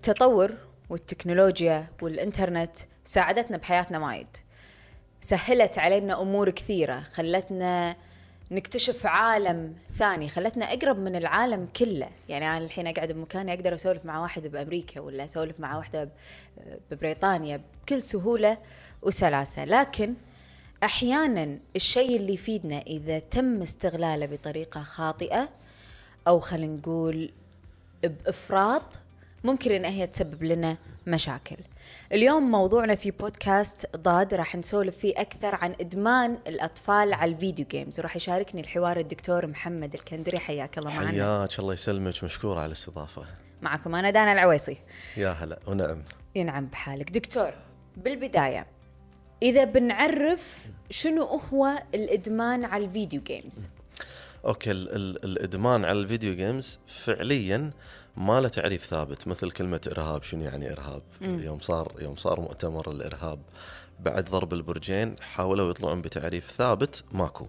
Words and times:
التطور 0.00 0.54
والتكنولوجيا 0.90 1.86
والإنترنت 2.02 2.76
ساعدتنا 3.04 3.56
بحياتنا 3.56 3.98
وايد. 3.98 4.26
سهلت 5.20 5.78
علينا 5.78 6.22
أمور 6.22 6.50
كثيرة 6.50 7.00
خلتنا 7.00 7.96
نكتشف 8.50 9.06
عالم 9.06 9.74
ثاني 9.96 10.28
خلتنا 10.28 10.72
أقرب 10.72 10.98
من 10.98 11.16
العالم 11.16 11.68
كله. 11.76 12.08
يعني 12.28 12.46
أنا 12.46 12.58
الحين 12.58 12.86
أقعد 12.86 13.12
بمكاني 13.12 13.54
أقدر 13.54 13.74
أسولف 13.74 14.04
مع 14.04 14.20
واحد 14.20 14.46
بأمريكا 14.46 15.00
ولا 15.00 15.24
أسولف 15.24 15.60
مع 15.60 15.76
واحدة 15.76 16.08
ببريطانيا 16.90 17.60
بكل 17.82 18.02
سهولة 18.02 18.58
وسلاسة. 19.02 19.64
لكن 19.64 20.14
أحيانا 20.82 21.58
الشيء 21.76 22.16
اللي 22.16 22.34
يفيدنا 22.34 22.78
إذا 22.80 23.18
تم 23.18 23.62
استغلاله 23.62 24.26
بطريقة 24.26 24.82
خاطئة 24.82 25.48
أو 26.28 26.40
خلينا 26.40 26.76
نقول 26.76 27.32
بإفراط 28.02 28.98
ممكن 29.44 29.72
إن 29.72 29.84
هي 29.84 30.06
تسبب 30.06 30.44
لنا 30.44 30.76
مشاكل. 31.06 31.56
اليوم 32.12 32.50
موضوعنا 32.50 32.94
في 32.94 33.10
بودكاست 33.10 33.96
ضاد 33.96 34.34
راح 34.34 34.56
نسولف 34.56 34.96
فيه 34.98 35.14
أكثر 35.16 35.54
عن 35.54 35.74
إدمان 35.80 36.38
الأطفال 36.46 37.14
على 37.14 37.32
ال 37.32 37.38
video 37.38 37.66
games 37.70 38.00
وراح 38.00 38.16
يشاركني 38.16 38.60
الحوار 38.60 38.96
الدكتور 38.96 39.46
محمد 39.46 39.94
الكندري 39.94 40.38
حياك 40.38 40.78
الله 40.78 40.90
معنا. 40.90 41.08
حياك 41.08 41.58
الله 41.58 41.74
يسلمك 41.74 42.24
مشكور 42.24 42.58
على 42.58 42.66
الاستضافة 42.66 43.24
معكم 43.62 43.94
أنا 43.94 44.10
دانا 44.10 44.32
العويصي. 44.32 44.76
يا 45.16 45.30
هلا 45.30 45.58
ونعم 45.66 46.02
ينعم 46.34 46.66
بحالك 46.66 47.10
دكتور 47.10 47.52
بالبداية 47.96 48.66
إذا 49.42 49.64
بنعرف 49.64 50.68
شنو 50.90 51.22
هو 51.22 51.82
الإدمان 51.94 52.64
على 52.64 52.84
ال 52.84 52.90
video 52.90 53.20
games؟ 53.22 53.68
okay 54.46 54.70
ال 54.70 54.94
ال 54.94 55.24
الإدمان 55.24 55.84
على 55.84 56.00
ال 56.00 56.06
video 56.06 56.34
games 56.34 56.78
فعليا 56.86 57.70
ما 58.16 58.40
له 58.40 58.48
تعريف 58.48 58.84
ثابت 58.84 59.28
مثل 59.28 59.50
كلمة 59.50 59.80
إرهاب 59.92 60.22
شنو 60.22 60.42
يعني 60.42 60.72
إرهاب؟ 60.72 61.02
يوم 61.20 61.58
صار 61.60 61.92
يوم 62.00 62.16
صار 62.16 62.40
مؤتمر 62.40 62.90
الإرهاب 62.90 63.40
بعد 64.00 64.24
ضرب 64.30 64.52
البرجين 64.52 65.16
حاولوا 65.20 65.70
يطلعون 65.70 66.02
بتعريف 66.02 66.50
ثابت 66.50 67.04
ماكو. 67.12 67.46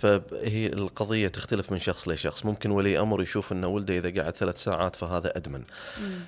فهي 0.00 0.66
القضية 0.66 1.28
تختلف 1.28 1.72
من 1.72 1.78
شخص 1.78 2.08
لشخص. 2.08 2.44
ممكن 2.46 2.70
ولي 2.70 3.00
أمر 3.00 3.22
يشوف 3.22 3.52
أن 3.52 3.64
ولده 3.64 3.98
إذا 3.98 4.22
قعد 4.22 4.36
ثلاث 4.36 4.62
ساعات 4.62 4.96
فهذا 4.96 5.36
أدمن. 5.36 5.62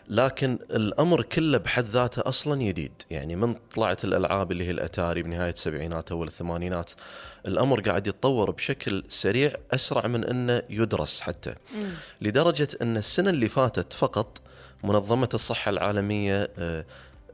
لكن 0.08 0.58
الأمر 0.70 1.22
كله 1.22 1.58
بحد 1.58 1.84
ذاته 1.84 2.22
أصلا 2.28 2.60
جديد 2.62 2.92
يعني 3.10 3.36
من 3.36 3.54
طلعت 3.74 4.04
الألعاب 4.04 4.52
اللي 4.52 4.66
هي 4.66 4.70
الأتاري 4.70 5.22
بنهاية 5.22 5.52
السبعينات 5.52 6.12
أو 6.12 6.24
الثمانينات 6.24 6.90
الأمر 7.46 7.80
قاعد 7.80 8.06
يتطور 8.06 8.50
بشكل 8.50 9.04
سريع 9.08 9.52
أسرع 9.74 10.06
من 10.06 10.24
أنه 10.24 10.62
يدرس 10.70 11.20
حتى. 11.20 11.54
لدرجة 12.20 12.68
أن 12.82 12.96
السنة 12.96 13.30
اللي 13.30 13.48
فاتت 13.48 13.92
فقط 13.92 14.40
منظمة 14.84 15.28
الصحة 15.34 15.70
العالمية 15.70 16.50
آه، 16.58 16.84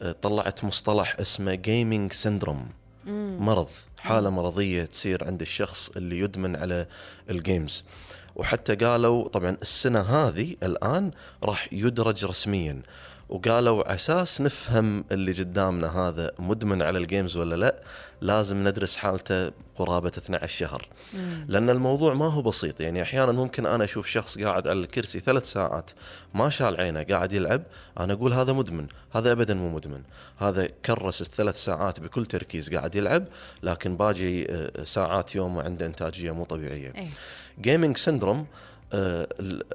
آه، 0.02 0.12
طلعت 0.22 0.64
مصطلح 0.64 1.16
اسمه 1.20 1.54
gaming 1.54 2.12
syndrome 2.12 2.68
مرض. 3.38 3.68
حالة 3.98 4.30
مرضية 4.30 4.84
تصير 4.84 5.24
عند 5.24 5.40
الشخص 5.40 5.90
اللي 5.96 6.18
يدمن 6.18 6.56
على 6.56 6.86
ال 7.30 7.39
games 7.39 7.84
وحتى 8.36 8.74
قالوا 8.74 9.28
طبعا 9.28 9.56
السنة 9.62 10.00
هذه 10.00 10.56
الآن 10.62 11.10
راح 11.42 11.72
يدرج 11.72 12.24
رسميا. 12.24 12.82
وقالوا 13.28 13.94
أساس 13.94 14.40
نفهم 14.40 15.04
اللي 15.12 15.32
قدامنا 15.32 15.98
هذا 15.98 16.30
مدمن 16.38 16.82
على 16.82 16.98
ال 16.98 17.05
games 17.05 17.36
ولا 17.36 17.54
لا 17.54 17.82
لازم 18.20 18.68
ندرس 18.68 18.96
حالته 18.96 19.50
قرابة 19.76 20.12
12 20.18 20.46
شهر. 20.56 20.88
لأن 21.48 21.70
الموضوع 21.70 22.14
ما 22.14 22.26
هو 22.26 22.42
بسيط. 22.42 22.80
يعني 22.80 23.02
أحيانا 23.02 23.32
ممكن 23.32 23.66
أنا 23.66 23.84
أشوف 23.84 24.06
شخص 24.06 24.38
قاعد 24.38 24.68
على 24.68 24.80
الكرسي 24.80 25.20
ثلاث 25.20 25.44
ساعات 25.52 25.90
ما 26.34 26.48
شال 26.50 26.80
عينه 26.80 27.02
قاعد 27.02 27.32
يلعب 27.32 27.62
أنا 28.00 28.12
أقول 28.12 28.32
هذا 28.32 28.52
مدمن 28.52 28.86
هذا 29.12 29.32
ابدا 29.32 29.54
مو 29.54 29.70
مدمن. 29.70 30.02
هذا 30.38 30.66
كرس 30.66 31.20
الثلاث 31.20 31.56
ساعات 31.64 32.00
بكل 32.00 32.26
تركيز 32.26 32.74
قاعد 32.74 32.94
يلعب 32.94 33.24
لكن 33.62 33.96
باجي 33.96 34.52
آه، 34.52 34.84
ساعات 34.84 35.34
يومه 35.34 35.62
عنده 35.62 35.86
إنتاجية 35.86 36.30
مو 36.30 36.44
طبيعية. 36.44 36.92
إيه. 36.94 37.08
جيمنج 37.60 37.96
سندروم 37.96 38.46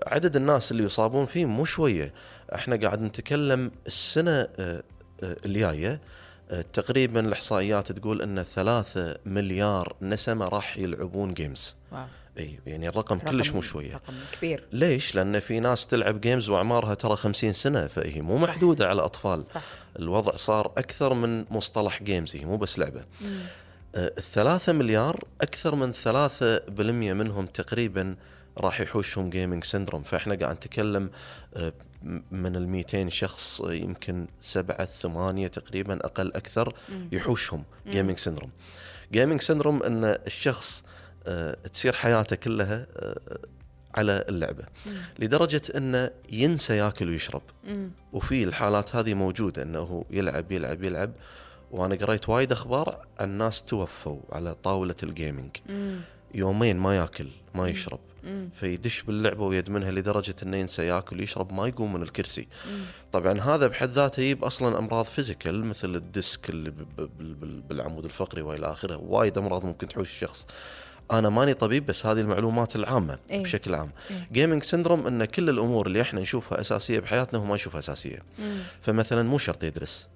عدد 0.07 0.35
الناس 0.35 0.71
اللي 0.71 0.83
يصابون 0.83 1.25
فيه 1.25 1.45
مو 1.45 1.65
شوية. 1.65 2.13
إحنا 2.55 2.75
قاعد 2.75 3.01
نتكلم 3.01 3.71
السنة 3.87 4.31
آه، 4.31 4.83
آه، 5.23 5.37
الجاية 5.45 5.99
تقريبا 6.73 7.19
الإحصائيات 7.19 7.91
تقول 7.91 8.21
إن 8.21 8.43
ثلاثة 8.43 9.17
مليار 9.25 9.95
نسمة 10.01 10.47
راح 10.47 10.77
يلعبون 10.77 11.33
games 11.33 11.75
wow. 11.91 12.05
إي 12.39 12.59
يعني 12.67 12.87
الرقم 12.89 13.19
كلش 13.19 13.49
مو 13.51 13.61
شوية. 13.61 13.93
رقم 13.95 14.13
كبير. 14.37 14.63
ليش؟ 14.71 15.15
لأن 15.15 15.39
في 15.39 15.59
ناس 15.59 15.87
تلعب 15.87 16.21
games 16.21 16.49
وأعمارها 16.49 16.93
ترى 16.93 17.15
50 17.15 17.53
سنة 17.53 17.87
فهي 17.87 18.21
مو 18.21 18.35
صح. 18.37 18.41
محدودة 18.43 18.87
على 18.89 19.01
اطفال 19.01 19.45
صح. 19.45 19.61
الوضع 19.99 20.35
صار 20.35 20.71
أكثر 20.77 21.13
من 21.13 21.45
مصطلح 21.51 22.03
games 22.03 22.35
هي 22.35 22.45
مو 22.45 22.57
بس 22.57 22.79
لعبة. 22.79 23.03
آه، 23.95 24.13
الثلاثة 24.17 24.73
مليار 24.73 25.23
أكثر 25.41 25.75
من 25.75 25.91
ثلاثة 25.91 26.57
بالمية 26.67 27.13
منهم 27.13 27.45
تقريبا 27.45 28.15
راح 28.57 28.81
يحوشهم 28.81 29.29
gaming 29.29 29.63
syndrome 29.63 30.03
فإحنا 30.03 30.35
قاعد 30.35 30.55
نتكلم 30.55 31.09
آه، 31.55 31.69
م- 31.69 31.73
من 32.31 32.55
ال 32.55 32.67
200 32.69 33.09
شخص 33.09 33.61
يمكن 33.65 34.27
سبعة 34.41 34.85
ثمانية 34.85 35.47
تقريبا 35.47 36.05
أقل 36.05 36.33
أكثر 36.33 36.73
يحوشهم 37.11 37.63
gaming 37.87 38.17
syndrome 38.17 38.49
gaming 39.11 39.41
syndrome 39.41 39.83
أن 39.83 40.05
الشخص 40.05 40.83
آه، 41.27 41.57
تصير 41.73 41.93
حياته 41.93 42.35
كلها 42.35 42.87
آه، 42.97 43.39
على 43.95 44.25
اللعبة. 44.29 44.63
لدرجة 45.19 45.61
أنه 45.77 46.09
ينسى 46.31 46.77
ياكل 46.77 47.09
ويشرب. 47.09 47.41
مم. 47.67 47.91
وفي 48.13 48.43
الحالات 48.43 48.95
هذه 48.95 49.13
موجودة 49.13 49.63
أنه 49.63 50.05
يلعب 50.09 50.51
يلعب 50.51 50.83
يلعب. 50.83 51.11
وأنا 51.71 51.95
قريت 51.95 52.29
وايد 52.29 52.51
أخبار 52.51 53.05
عن 53.19 53.29
ناس 53.29 53.63
توفوا 53.63 54.19
على 54.31 54.55
طاولة 54.55 54.95
ال 55.03 55.11
gaming 55.11 55.57
مم. 55.69 55.99
يومين 56.35 56.77
ما 56.77 56.95
ياكل 56.97 57.27
ما 57.55 57.67
يشرب. 57.67 57.99
مم. 58.23 58.49
فيدش 58.53 59.01
باللعبة 59.01 59.43
ويدمنها 59.43 59.91
لدرجة 59.91 60.35
أنه 60.43 60.57
ينسى 60.57 60.85
ياكل 60.85 61.19
ويشرب 61.19 61.53
ما 61.53 61.67
يقوم 61.67 61.93
من 61.93 62.01
الكرسي 62.01 62.47
طبعا 63.11 63.39
هذا 63.41 63.67
بحد 63.67 63.89
ذاته 63.89 64.21
يجيب 64.21 64.43
أصلا 64.43 64.79
أمراض 64.79 65.05
physical 65.05 65.65
مثل 65.65 65.95
ال 65.95 66.06
disc 66.06 66.49
اللي 66.49 66.73
بالعمود 67.69 68.05
الفقري 68.05 68.41
وإلى 68.41 68.71
آخره 68.71 68.97
وايد 68.97 69.37
أمراض 69.37 69.65
ممكن 69.65 69.87
تحوش 69.87 70.09
الشخص 70.09 70.47
أنا 71.11 71.29
ماني 71.29 71.53
طبيب 71.53 71.85
بس 71.85 72.05
هذه 72.05 72.19
المعلومات 72.21 72.75
العامة 72.75 73.13
إيه. 73.29 73.37
إيه؟ 73.37 73.43
بشكل 73.43 73.75
عام 73.75 73.91
gaming 74.31 74.63
syndrome 74.63 75.07
إن 75.07 75.25
كل 75.25 75.49
الأمور 75.49 75.87
اللي 75.87 76.01
إحنا 76.01 76.21
نشوفها 76.21 76.61
أساسية 76.61 76.99
بحياتنا 76.99 77.39
هو 77.39 77.45
ما 77.45 77.55
يشوفها 77.55 77.79
أساسية 77.79 78.19
مم. 78.39 78.57
فمثلا 78.81 79.23
مو 79.23 79.37
شرط 79.37 79.63
يدرس 79.63 80.07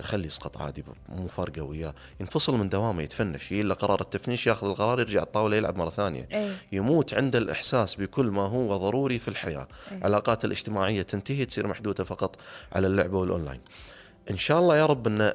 خلي 0.00 0.26
يسقط 0.26 0.58
عادي 0.58 0.84
مو 1.08 1.26
فارقة 1.26 1.62
وياه. 1.62 1.94
ينفصل 2.20 2.56
من 2.56 2.68
دوامه 2.68 3.02
يتفنش. 3.02 3.52
يجي 3.52 3.62
له 3.62 3.74
قرار 3.74 4.00
التفنيش 4.00 4.46
ياخذ 4.46 4.66
القرار 4.66 5.00
يرجع 5.00 5.22
الطاولة 5.22 5.56
يلعب 5.56 5.76
مرة 5.76 5.90
ثانية. 5.90 6.28
إيه. 6.32 6.52
يموت 6.72 7.14
عنده 7.14 7.38
الإحساس 7.38 7.94
بكل 7.94 8.26
ما 8.26 8.42
هو 8.42 8.76
ضروري 8.76 9.18
في 9.18 9.28
الحياة. 9.28 9.68
إيه. 9.92 10.04
علاقاته 10.04 10.46
الاجتماعية 10.46 11.02
تنتهي 11.02 11.44
تصير 11.44 11.66
محدودة 11.66 12.04
فقط 12.04 12.36
على 12.72 12.86
اللعبة 12.86 13.18
والأونلاين. 13.18 13.60
إن 14.30 14.36
شاء 14.36 14.58
الله 14.58 14.76
يا 14.76 14.86
رب 14.86 15.06
إن 15.06 15.32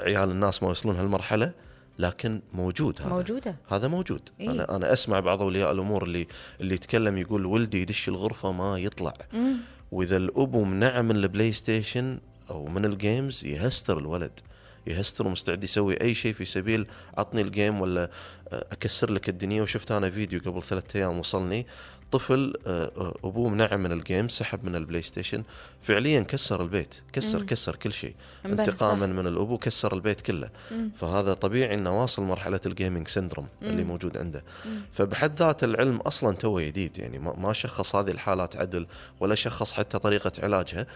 عيال 0.00 0.30
الناس 0.30 0.62
ما 0.62 0.68
يوصلون 0.68 0.96
هالمرحلة 0.96 1.52
لكن 1.98 2.40
موجود 2.52 3.00
هذا. 3.02 3.08
موجودة. 3.08 3.56
هذا 3.68 3.88
موجود. 3.88 4.28
إيه. 4.40 4.50
أنا 4.50 4.76
أنا 4.76 4.92
أسمع 4.92 5.20
بعض 5.20 5.42
أولياء 5.42 5.72
الأمور 5.72 6.04
اللي 6.04 6.26
اللي 6.60 6.74
يتكلم 6.74 7.18
يقول 7.18 7.46
ولدي 7.46 7.82
يدش 7.82 8.08
الغرفة 8.08 8.52
ما 8.52 8.78
يطلع. 8.78 9.12
مم. 9.32 9.56
وإذا 9.92 10.16
الأبو 10.16 10.64
منعه 10.64 11.02
من 11.02 11.16
ال 11.16 11.52
PlayStation 11.52 12.18
أو 12.50 12.66
من 12.66 12.84
ال 12.84 12.94
games 12.94 13.44
يهستر 13.44 13.98
الولد 13.98 14.40
يهستر 14.86 15.26
ومستعد 15.26 15.64
يسوي 15.64 16.00
أي 16.00 16.14
شيء 16.14 16.32
في 16.32 16.44
سبيل 16.44 16.86
عطني 17.18 17.40
ال 17.40 17.48
game 17.48 17.80
ولا 17.80 18.10
آه، 18.52 18.66
أكسر 18.72 19.10
لك 19.10 19.28
الدنيا 19.28 19.62
وشفت 19.62 19.92
أنا 19.92 20.10
فيديو 20.10 20.40
قبل 20.40 20.62
ثلاثة 20.62 20.98
أيام 20.98 21.18
وصلني 21.18 21.66
طفل 22.12 22.54
آه، 22.66 22.92
آه، 22.96 23.14
أبوه 23.24 23.48
منعه 23.48 23.76
من 23.76 23.92
ال 23.92 23.99
game 23.99 24.28
سحب 24.28 24.64
من 24.64 24.76
ال 24.76 25.02
PlayStation 25.02 25.42
فعليا 25.82 26.20
كسر 26.20 26.62
البيت 26.62 26.94
كسر 27.12 27.38
مم. 27.38 27.46
كسر 27.46 27.76
كل 27.76 27.92
شيء 27.92 28.14
انتقاما. 28.46 29.06
من 29.06 29.26
الأبو 29.26 29.58
كسر 29.58 29.94
البيت 29.94 30.20
كله 30.20 30.50
مم. 30.70 30.90
فهذا 30.96 31.34
طبيعي 31.34 31.74
إنه 31.74 32.00
واصل 32.00 32.22
مرحلة 32.22 32.60
ال 32.66 32.72
gaming 32.72 33.08
syndrome 33.08 33.48
اللي. 33.62 33.84
موجود 33.84 34.18
عنده 34.18 34.44
مم. 34.66 34.80
فبحد 34.92 35.38
ذات 35.38 35.64
العلم 35.64 35.96
أصلا 35.96 36.36
توه 36.36 36.60
جديد 36.60 36.98
يعني 36.98 37.18
ما 37.18 37.52
شخص 37.52 37.96
هذه 37.96 38.10
الحالات 38.10 38.56
عدل 38.56 38.86
ولا 39.20 39.34
شخص 39.34 39.72
حتى 39.72 39.98
طريقة 39.98 40.32
علاجها 40.42 40.86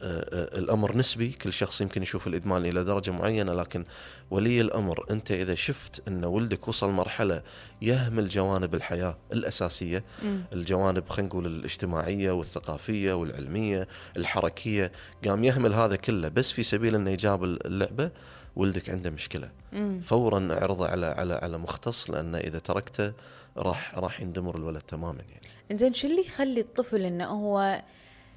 الأمر 0.00 0.96
نسبي 0.96 1.28
كل 1.28 1.52
شخص 1.52 1.80
يمكن 1.80 2.02
يشوف 2.02 2.26
الإدمان 2.26 2.64
إلى 2.66 2.84
درجة 2.84 3.10
معينة 3.10 3.52
لكن 3.52 3.84
ولي 4.30 4.60
الأمر 4.60 5.04
أنت 5.10 5.30
إذا 5.30 5.54
شفت 5.54 6.08
أن 6.08 6.24
ولدك 6.24 6.68
وصل 6.68 6.90
مرحلة 6.90 7.42
يهمل 7.82 8.28
جوانب 8.28 8.74
الحياة 8.74 9.18
الأساسية 9.32 10.04
مم. 10.24 10.42
الجوانب 10.52 11.08
خلينا 11.08 11.28
نقول 11.28 11.46
الاجتماعية 11.46 12.30
والثقافية 12.30 13.12
والعلمية 13.12 13.88
الحركية 14.16 14.92
قام 15.26 15.44
يهمل 15.44 15.74
هذا 15.74 15.96
كله 15.96 16.28
بس 16.28 16.50
في 16.50 16.62
سبيل 16.62 16.94
إنه 16.94 17.10
يجاب 17.10 17.44
اللعبة 17.44 18.10
ولدك 18.56 18.90
عنده 18.90 19.10
مشكلة 19.10 19.50
مم. 19.72 20.00
فورا 20.00 20.48
اعرضه 20.52 20.88
على 20.88 21.06
على 21.06 21.34
على 21.34 21.58
مختص 21.58 22.10
لأنه 22.10 22.38
إذا 22.38 22.58
تركته 22.58 23.12
راح 23.56 23.98
راح 23.98 24.20
يندمر 24.20 24.56
الولد 24.56 24.80
تماما 24.82 25.20
يعني 25.30 25.46
إنزين 25.70 25.94
شو 25.94 26.06
اللي 26.06 26.20
يخلي 26.20 26.60
الطفل 26.60 27.02
إنه 27.04 27.24
هو 27.26 27.82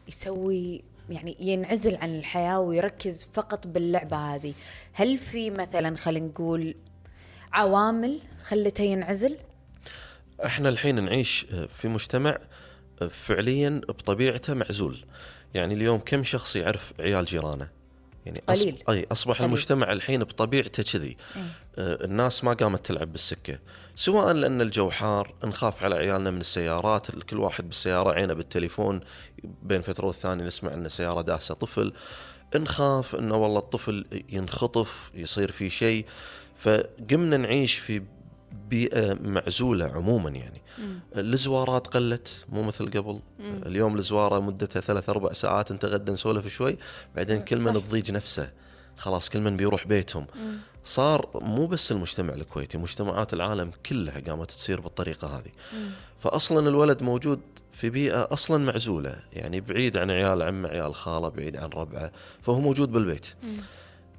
يسوي 0.07 0.83
يعني 1.09 1.37
ينعزل 1.39 1.95
عن 1.95 2.17
الحياة 2.17 2.59
ويركز 2.59 3.27
فقط 3.33 3.67
باللعبة 3.67 4.17
هذه. 4.17 4.53
هل 4.93 5.17
في 5.17 5.49
مثلا 5.49 5.97
خلينا 5.97 6.25
نقول 6.25 6.75
عوامل 7.53 8.19
خلته 8.43 8.81
ينعزل؟ 8.81 9.37
إحنا 10.45 10.69
الحين 10.69 11.03
نعيش 11.03 11.45
في 11.69 11.87
مجتمع 11.87 12.39
فعليا 13.09 13.81
بطبيعته 13.87 14.53
معزول. 14.53 15.05
يعني 15.53 15.73
اليوم 15.73 15.99
كم 15.99 16.23
شخص 16.23 16.55
يعرف 16.55 16.93
عيال 16.99 17.25
جيرانه؟ 17.25 17.76
يعني 18.27 18.43
قليل. 18.47 18.83
أي 18.89 19.07
أصبح 19.11 19.37
قليل. 19.37 19.47
المجتمع 19.47 19.91
الحين 19.91 20.23
بطبيعته 20.23 20.83
كذي. 20.83 21.17
آه، 21.77 22.05
الناس 22.05 22.43
ما 22.43 22.53
قامت 22.53 22.85
تلعب 22.85 23.11
بالسكة. 23.11 23.59
سواء 23.95 24.33
لأن 24.33 24.61
الجو 24.61 24.89
حار 24.89 25.33
نخاف 25.43 25.83
على 25.83 25.95
عيالنا 25.95 26.31
من 26.31 26.41
السيارات 26.41 27.11
كل 27.11 27.37
واحد 27.37 27.67
بالسيارة 27.67 28.11
عينه 28.11 28.33
بالتليفون 28.33 28.99
بين 29.63 29.81
فترة 29.81 30.05
والثانية 30.05 30.43
نسمع 30.43 30.73
إن 30.73 30.89
سياره 30.89 31.21
داسه 31.21 31.55
طفل. 31.55 31.93
نخاف 32.55 33.15
إنه 33.15 33.35
والله 33.35 33.59
الطفل 33.59 34.05
ينخطف 34.29 35.11
يصير 35.13 35.51
في 35.51 35.69
شيء. 35.69 36.05
فقمنا 36.57 37.37
نعيش 37.37 37.73
في 37.73 38.01
بيئة 38.69 39.13
معزولة 39.13 39.85
عموما 39.85 40.29
يعني. 40.29 40.61
الزوارات 41.15 41.87
قلت 41.87 42.45
مو 42.49 42.63
مثل 42.63 42.85
قبل. 42.85 43.19
اليوم 43.39 43.95
الزوارة 43.95 44.39
مدتها 44.39 44.79
ثلاث 44.79 45.09
أربع 45.09 45.33
ساعات 45.33 45.71
أنت 45.71 45.85
غدا 45.85 46.13
نسولف 46.13 46.47
شوي 46.47 46.77
بعدين 47.15 47.41
كل 47.41 47.61
من 47.61 47.73
تضيج 47.73 48.11
نفسه. 48.11 48.51
خلاص 48.97 49.29
كل 49.29 49.39
من 49.39 49.57
بيروح 49.57 49.87
بيتهم. 49.87 50.27
صار 50.83 51.29
مو 51.35 51.67
بس 51.67 51.91
المجتمع 51.91 52.33
الكويتي 52.33 52.77
مجتمعات 52.77 53.33
العالم 53.33 53.71
كلها 53.85 54.19
قامت 54.19 54.51
تصير 54.51 54.81
بالطريقة 54.81 55.37
هذه. 55.37 55.51
فاصلا 56.19 56.69
الولد 56.69 57.03
موجود 57.03 57.39
في 57.71 57.89
بيئة 57.89 58.27
أصلا 58.31 58.57
معزولة 58.57 59.15
يعني 59.33 59.61
بعيد 59.61 59.97
عن 59.97 60.11
عيال 60.11 60.41
عمه 60.41 60.69
عيال 60.69 60.95
خاله 60.95 61.29
بعيد 61.29 61.57
عن 61.57 61.69
ربعه 61.69 62.11
فهو 62.41 62.59
موجود 62.59 62.91
بالبيت. 62.91 63.27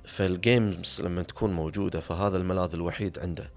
فال 0.08 0.35
games 0.35 1.00
لما 1.04 1.22
تكون 1.22 1.52
موجودة 1.52 2.00
فهذا 2.00 2.36
الملاذ 2.36 2.70
الوحيد 2.74 3.18
عنده. 3.18 3.50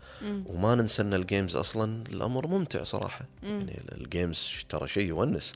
وما 0.45 0.75
ننسى 0.75 1.01
إن 1.01 1.13
ال 1.13 1.20
games 1.20 1.55
أصلا 1.55 2.03
الأمر 2.09 2.47
ممتع 2.47 2.83
صراحة. 2.83 3.25
يعني 3.43 3.81
ال 3.91 4.01
games 4.01 4.51
ترى 4.69 4.87
شيء 4.87 5.03
يونس. 5.07 5.53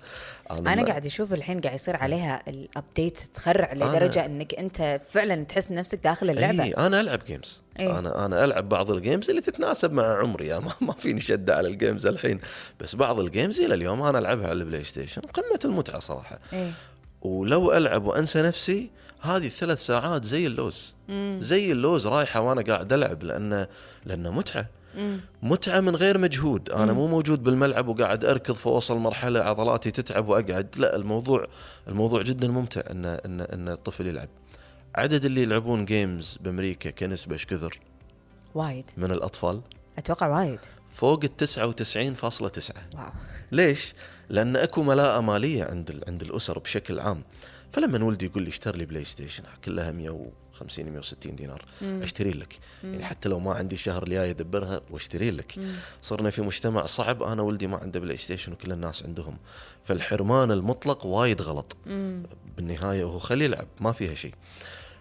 أنا 0.52 0.62
ما- 0.76 0.86
قاعد 0.86 1.06
أشوف 1.06 1.34
الحين 1.34 1.60
قاعد 1.60 1.76
يصير 1.76 1.96
عليها 1.96 2.44
ال 2.48 2.58
update 2.58 3.20
تخرع 3.20 3.74
لدرجة 3.74 4.26
إنك 4.26 4.54
أنت 4.56 5.02
فعلا 5.10 5.44
تحس 5.44 5.72
نفسك 5.72 6.00
داخل 6.04 6.30
اللعبة. 6.30 6.64
اي 6.64 6.72
أنا 6.74 7.00
ألعب 7.02 7.20
games 7.28 7.62
إيه. 7.80 8.00
أنا 8.00 8.26
أنا 8.26 8.44
ألعب 8.46 8.70
بعض 8.70 8.92
ال 8.92 8.98
games 8.98 9.30
اللي 9.30 9.42
تتناسب 9.42 9.92
مع 9.94 10.18
عمري. 10.20 10.60
ما, 10.60 10.72
ما 10.88 10.94
فيني 10.94 11.22
شده 11.22 11.56
على 11.56 11.68
ال 11.68 11.74
games 11.74 12.06
الحين. 12.06 12.40
بس 12.80 12.96
بعض 12.96 13.20
ال 13.20 13.26
games 13.26 13.60
إلى 13.60 13.74
اليوم 13.74 14.02
أنا 14.02 14.20
ألعبها 14.20 14.48
على 14.48 14.60
ال 14.60 14.84
PlayStation 14.84 15.22
قمة 15.22 15.60
المتعة 15.66 16.00
صراحة. 16.00 16.40
إيه. 16.54 16.72
ولو 17.22 17.74
ألعب 17.74 18.06
وأنسى 18.06 18.42
نفسي 18.42 18.90
هذه 19.22 19.46
الثلاث 19.46 19.86
ساعات 19.86 20.26
زي 20.26 20.48
اللوز. 20.48 20.96
زي 21.40 21.72
اللوز 21.72 22.08
رايحة 22.08 22.42
وأنا 22.42 22.62
قاعد 22.62 22.94
ألعب 22.94 23.24
لأنه 23.24 23.68
لأنه 24.06 24.32
متعة. 24.32 24.70
متعة 25.44 25.80
من 25.80 25.96
غير 25.96 26.18
مجهود. 26.18 26.70
أنا 26.70 26.94
مو 26.94 27.08
موجود 27.08 27.44
بالملعب 27.44 27.88
وقاعد 27.88 28.26
أركض 28.26 28.54
فوصل 28.54 28.98
مرحله 28.98 29.40
عضلاتي 29.40 29.92
تتعب 29.92 30.28
وأقعد. 30.28 30.76
لا 30.78 30.96
الموضوع 30.96 31.48
الموضوع 31.88 32.22
جدا 32.22 32.48
ممتع 32.48 32.82
إن 32.92 33.06
إن 33.06 33.42
إن 33.42 33.70
الطفل 33.70 34.08
يلعب. 34.08 34.30
عدد 34.96 35.26
اللي 35.26 35.42
يلعبون 35.42 35.86
games 35.86 36.38
بأمريكا 36.42 36.90
كنسبة 36.90 37.34
إيش 37.34 37.46
كثر؟ 37.46 37.80
وايد. 38.56 38.92
من 38.98 39.12
الأطفال؟ 39.12 39.62
أتوقع 39.98 40.28
وايد. 40.28 40.60
فوق 40.94 41.24
ال 41.24 41.36
99.9 41.36 42.76
واو. 42.96 43.12
ليش؟ 43.52 43.94
لأن 44.30 44.56
أكو 44.56 44.84
ملاءة 44.84 45.22
مالية 45.22 45.64
عند 45.64 46.04
عند 46.08 46.22
الأسر 46.22 46.60
بشكل 46.60 47.00
عام. 47.00 47.24
فلما 47.76 48.04
ولدي 48.04 48.26
يقول 48.26 48.44
لي 48.44 48.50
اشتري 48.50 48.78
لي 48.78 48.86
PlayStation 48.86 49.44
كلها 49.66 49.92
150 49.92 50.86
160 50.86 51.36
دينار 51.36 51.66
أشتري 51.82 52.32
لك. 52.32 52.60
يعني 52.84 53.06
حتى 53.06 53.30
لو 53.30 53.40
ما 53.40 53.54
عندي 53.54 53.76
الشهر 53.76 54.04
الجاي 54.04 54.30
أدبرها 54.30 54.82
وأشتري 54.90 55.32
لك. 55.32 55.60
صرنا 56.02 56.30
في 56.30 56.42
مجتمع 56.42 56.86
صعب 56.86 57.24
أنا 57.24 57.42
ولدي 57.42 57.68
ما 57.68 57.78
عنده 57.78 58.00
PlayStation 58.00 58.52
وكل 58.52 58.72
الناس 58.72 59.04
عندهم. 59.04 59.38
فالحرمان 59.84 60.52
المطلق 60.52 61.06
وايد 61.06 61.42
غلط. 61.42 61.78
بالنهاية 62.58 63.04
هو 63.04 63.20
خليه 63.20 63.46
يلعب 63.46 63.68
ما 63.80 63.92
فيها 63.92 64.14
شيء. 64.14 64.34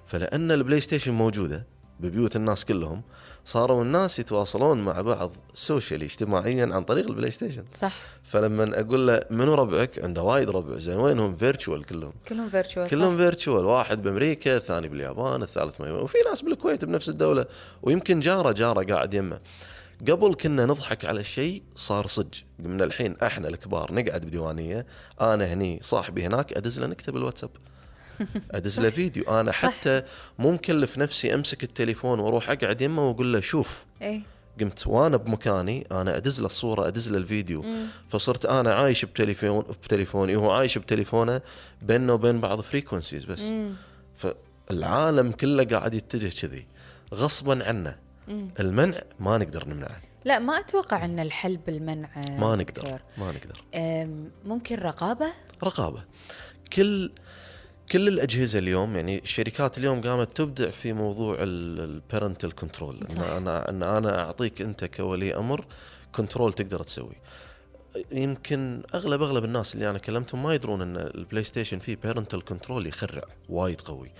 فلأن 0.06 0.50
ال 0.50 0.80
PlayStation 0.80 1.12
موجودة 1.12 1.66
ببيوت 2.00 2.36
الناس 2.36 2.64
كلهم 2.64 3.02
صاروا 3.44 3.82
الناس 3.82 4.18
يتواصلون 4.18 4.84
مع 4.84 5.00
بعض 5.00 5.32
socially 5.54 6.04
اجتماعيا 6.04 6.68
عن 6.72 6.84
طريق 6.84 7.08
ال 7.08 7.30
PlayStation. 7.30 7.64
صح. 7.72 7.94
فلما 8.22 8.80
أقول 8.80 9.06
له 9.06 9.20
منو 9.30 9.54
ربعك؟ 9.54 9.98
عنده 9.98 10.22
وايد 10.22 10.50
ربع 10.50 10.78
زين 10.78 10.96
وينهم؟ 10.96 11.36
virtual 11.36 11.84
كلهم. 11.84 12.12
كلهم 12.28 12.48
virtual 12.48 12.88
كلهم 12.88 13.16
virtual 13.16 13.64
واحد 13.64 14.02
بأمريكا 14.02 14.56
الثاني 14.56 14.88
باليابان 14.88 15.42
الثالث 15.42 15.80
ما 15.80 15.92
وفي 15.92 16.18
ناس 16.28 16.42
بالكويت 16.42 16.84
بنفس 16.84 17.08
الدولة 17.08 17.46
ويمكن 17.82 18.20
جاره 18.20 18.52
جاره 18.52 18.94
قاعد 18.94 19.14
يمه. 19.14 19.40
قبل 20.10 20.34
كنا 20.34 20.66
نضحك 20.66 21.04
على 21.04 21.20
الشيء 21.20 21.62
صار 21.76 22.06
صج 22.06 22.34
قمنا 22.64 22.84
الحين 22.84 23.16
إحنا 23.22 23.48
الكبار 23.48 23.92
نقعد 23.92 24.20
بديوانية 24.20 24.86
أنا 25.20 25.52
هني 25.52 25.80
صاحبي 25.82 26.26
هناك 26.26 26.52
أدز 26.52 26.80
له 26.80 26.86
نكتب 26.86 27.16
الواتساب 27.16 27.50
ادز 28.50 28.80
له 28.80 28.90
فيديو. 28.90 29.40
أنا 29.40 29.52
حتى 29.52 30.02
مو 30.38 30.52
مكلف 30.52 30.98
نفسي 30.98 31.34
أمسك 31.34 31.64
التليفون 31.64 32.20
وأروح 32.20 32.50
أقعد 32.50 32.80
يمه 32.80 33.08
وأقول 33.08 33.32
له 33.32 33.40
شوف. 33.40 33.84
إيه. 34.02 34.20
قمت 34.60 34.86
وأنا 34.86 35.16
بمكاني 35.16 35.86
أنا 35.92 36.16
أدز 36.16 36.40
له 36.40 36.46
الصورة 36.46 36.88
أدز 36.88 37.10
له 37.10 37.18
الفيديو. 37.18 37.64
فصرت 38.08 38.46
أنا 38.46 38.74
عايش 38.74 39.04
بتليفون 39.04 39.62
بتليفوني 39.62 40.36
وهو 40.36 40.50
عايش 40.50 40.78
بتليفونه 40.78 41.40
بيننا 41.82 42.12
وبين 42.12 42.40
بعض 42.40 42.60
frequencies 42.60 43.24
بس. 43.24 43.42
فالعالم 44.16 45.32
كله 45.32 45.64
قاعد 45.64 45.94
يتجه 45.94 46.40
كذي 46.40 46.66
غصبا 47.14 47.64
عنا 47.64 47.98
المنع 48.60 49.02
ما 49.20 49.38
نقدر 49.38 49.68
نمنعه. 49.68 50.00
لا 50.24 50.38
ما 50.38 50.58
أتوقع 50.58 51.04
إن 51.04 51.18
الحل 51.18 51.56
بالمنع 51.56 52.08
ما. 52.28 52.56
نقدر 52.56 53.00
ما 53.18 53.32
نقدر. 53.32 53.64
ممكن 54.44 54.76
رقابة؟ 54.76 55.26
رقابة. 55.64 56.04
كل 56.72 57.10
كل 57.92 58.08
الأجهزة 58.08 58.58
اليوم 58.58 58.96
يعني 58.96 59.18
الشركات 59.18 59.78
اليوم 59.78 60.00
قامت 60.00 60.36
تبدع 60.36 60.70
في 60.70 60.92
موضوع 60.92 61.36
ال 61.40 61.53
parental 61.53 62.54
control 62.54 63.00
إن. 63.10 63.22
أنا 63.22 63.70
إن 63.70 63.82
أنا 63.82 64.20
أعطيك 64.20 64.62
أنت 64.62 64.84
كولي 64.84 65.36
أمر 65.36 65.64
control 66.12 66.52
تقدر 66.52 66.82
تسوي. 66.82 67.14
يمكن 68.12 68.82
أغلب 68.94 69.22
أغلب 69.22 69.44
الناس 69.44 69.74
اللي 69.74 69.90
أنا 69.90 69.98
كلمتهم 69.98 70.42
ما 70.42 70.54
يدرون 70.54 70.82
إن 70.82 70.96
ال 70.96 71.44
PlayStation 71.44 71.78
فيه 71.78 71.96
parental 71.96 72.44
control 72.44 72.86
يخرع 72.86 73.22
وايد 73.48 73.80
قوي. 73.80 74.10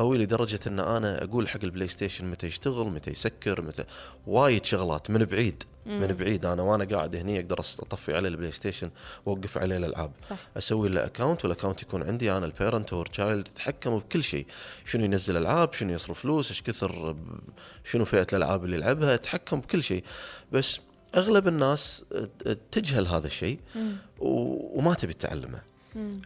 قوي 0.00 0.18
لدرجة 0.18 0.60
إن 0.66 0.80
أنا 0.80 1.24
أقول 1.24 1.48
حق 1.48 1.58
ال 1.62 1.88
PlayStation 1.88 2.30
متى 2.30 2.46
يشتغل 2.46 2.86
متى 2.86 3.10
يسكر 3.10 3.62
متى 3.62 3.84
وايد 4.26 4.64
شغلات 4.64 5.10
من 5.10 5.24
بعيد 5.24 5.62
من 5.86 6.06
بعيد. 6.06 6.46
أنا 6.46 6.62
وأنا 6.62 6.84
قاعد 6.84 7.16
هني 7.16 7.40
أقدر 7.40 7.60
اطفي 7.60 8.16
عليه 8.16 8.28
ال 8.28 8.52
PlayStation 8.52 8.90
وأوقف 9.26 9.58
عليه 9.58 9.76
الألعاب. 9.76 10.12
صح. 10.28 10.36
أسوي 10.56 10.88
له 10.88 11.04
account 11.04 11.44
وال 11.44 11.52
account 11.52 11.82
يكون 11.82 12.02
عندي 12.02 12.32
أنا 12.32 12.46
ال 12.46 12.53
parent 12.53 12.92
or 12.92 13.06
child 13.06 13.48
اتحكم 13.48 13.98
بكل 13.98 14.24
شيء. 14.24 14.46
شنو 14.84 15.04
ينزل 15.04 15.36
ألعاب 15.36 15.72
شنو 15.72 15.92
يصرف 15.92 16.20
فلوس 16.20 16.50
إيش 16.50 16.62
كثر 16.62 17.16
شنو 17.84 18.04
فئة 18.04 18.26
الألعاب 18.32 18.64
اللي 18.64 18.76
يلعبها 18.76 19.14
اتحكم 19.14 19.60
بكل 19.60 19.82
شيء. 19.82 20.04
بس 20.52 20.80
أغلب 21.14 21.48
الناس 21.48 22.04
تجهل 22.70 23.06
هذا 23.06 23.26
الشيء 23.26 23.58
وما 24.18 24.94
تبي 24.94 25.12
تتعلمه 25.12 25.69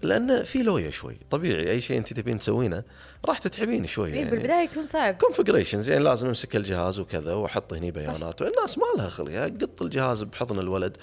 لأن 0.03 0.45
في 0.45 0.63
لوية 0.63 0.91
شوي. 0.91 1.17
طبيعي 1.31 1.71
أي 1.71 1.81
شيء 1.81 1.99
أنت 1.99 2.13
تبين 2.13 2.39
تسوينه 2.39 2.83
راح 3.25 3.39
تتعبين 3.39 3.87
شوي 3.87 4.09
إيه 4.09 4.15
يعني. 4.15 4.31
بالبداية 4.31 4.65
يكون 4.65 4.87
صعب. 4.87 5.15
configurations 5.15 5.89
يعني 5.89 6.05
لازم 6.05 6.29
أمسك 6.29 6.57
الجهاز 6.57 7.01
وكذا 7.01 7.35
وأحط 7.35 7.73
هني 7.73 7.91
بيانات. 7.91 8.43
الناس 8.43 8.79
ما 8.79 8.85
لها 8.97 9.09
خليها 9.09 9.45
قط 9.45 9.83
الجهاز 9.83 10.23
بحضن 10.23 10.59
الولد 10.59 10.97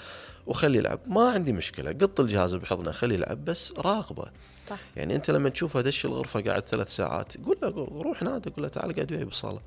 وخلي 0.47 0.77
يلعب. 0.77 0.99
ما 1.07 1.29
عندي 1.29 1.53
مشكلة 1.53 1.91
قط 1.91 2.19
الجهاز 2.19 2.55
بحضنه 2.55 2.91
خلي 2.91 3.15
يلعب 3.15 3.45
بس 3.45 3.73
راقبه 3.77 4.25
صح. 4.67 4.79
يعني 4.95 5.15
أنت 5.15 5.31
لما 5.31 5.49
تشوفه 5.49 5.81
دش 5.81 6.05
الغرفة 6.05 6.41
قاعد 6.41 6.67
ثلاث 6.67 6.95
ساعات 6.95 7.33
قول 7.45 7.57
له 7.61 7.69
روح 8.03 8.23
نادي 8.23 8.49
قول 8.49 8.63
له 8.63 8.69
تعال 8.69 8.95
قاعد 8.95 9.11
وياي 9.11 9.25
بالصالة. 9.25 9.61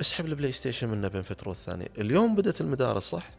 اسحب 0.00 0.26
ال 0.26 0.52
PlayStation 0.52 0.88
منه 0.88 1.08
بين 1.08 1.22
فترة 1.22 1.48
والثانية. 1.48 1.88
اليوم 1.98 2.34
بدأت 2.34 2.60
المدارس 2.60 3.02
صح؟ 3.02 3.30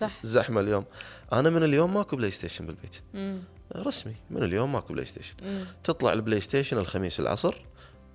صح. 0.00 0.10
زحمة 0.22 0.60
اليوم. 0.60 0.84
أنا 1.32 1.50
من 1.50 1.62
اليوم 1.62 1.94
ماكو 1.94 2.16
PlayStation 2.16 2.66
بالبيت. 2.66 2.96
مم. 3.14 3.38
رسمي. 3.76 4.14
من 4.30 4.42
اليوم 4.42 4.72
ماكو 4.72 4.92
PlayStation. 4.92 5.34
مم. 5.42 5.64
تطلع 5.84 6.12
ال 6.12 6.40
PlayStation 6.40 6.78
الخميس 6.78 7.20
العصر 7.20 7.54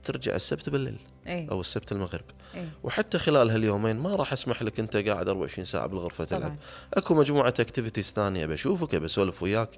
ترجع 0.03 0.35
السبت 0.35 0.69
بالليل. 0.69 0.97
إيه. 1.27 1.51
أو 1.51 1.61
السبت 1.61 1.91
المغرب. 1.91 2.25
إيه. 2.55 2.69
وحتى 2.83 3.19
خلال 3.19 3.49
هاليومين 3.49 3.95
ما 3.95 4.15
راح 4.15 4.33
أسمح 4.33 4.63
لك 4.63 4.79
أنت 4.79 4.97
قاعد 4.97 5.29
24 5.29 5.65
ساعة 5.65 5.87
بالغرفة 5.87 6.23
تلعب. 6.23 6.41
طبعاً. 6.41 6.57
أكو 6.93 7.15
مجموعة 7.15 7.53
activities 7.59 8.11
ثانية 8.15 8.45
بشوفك 8.45 8.95
بسولف 8.95 9.43
وياك. 9.43 9.69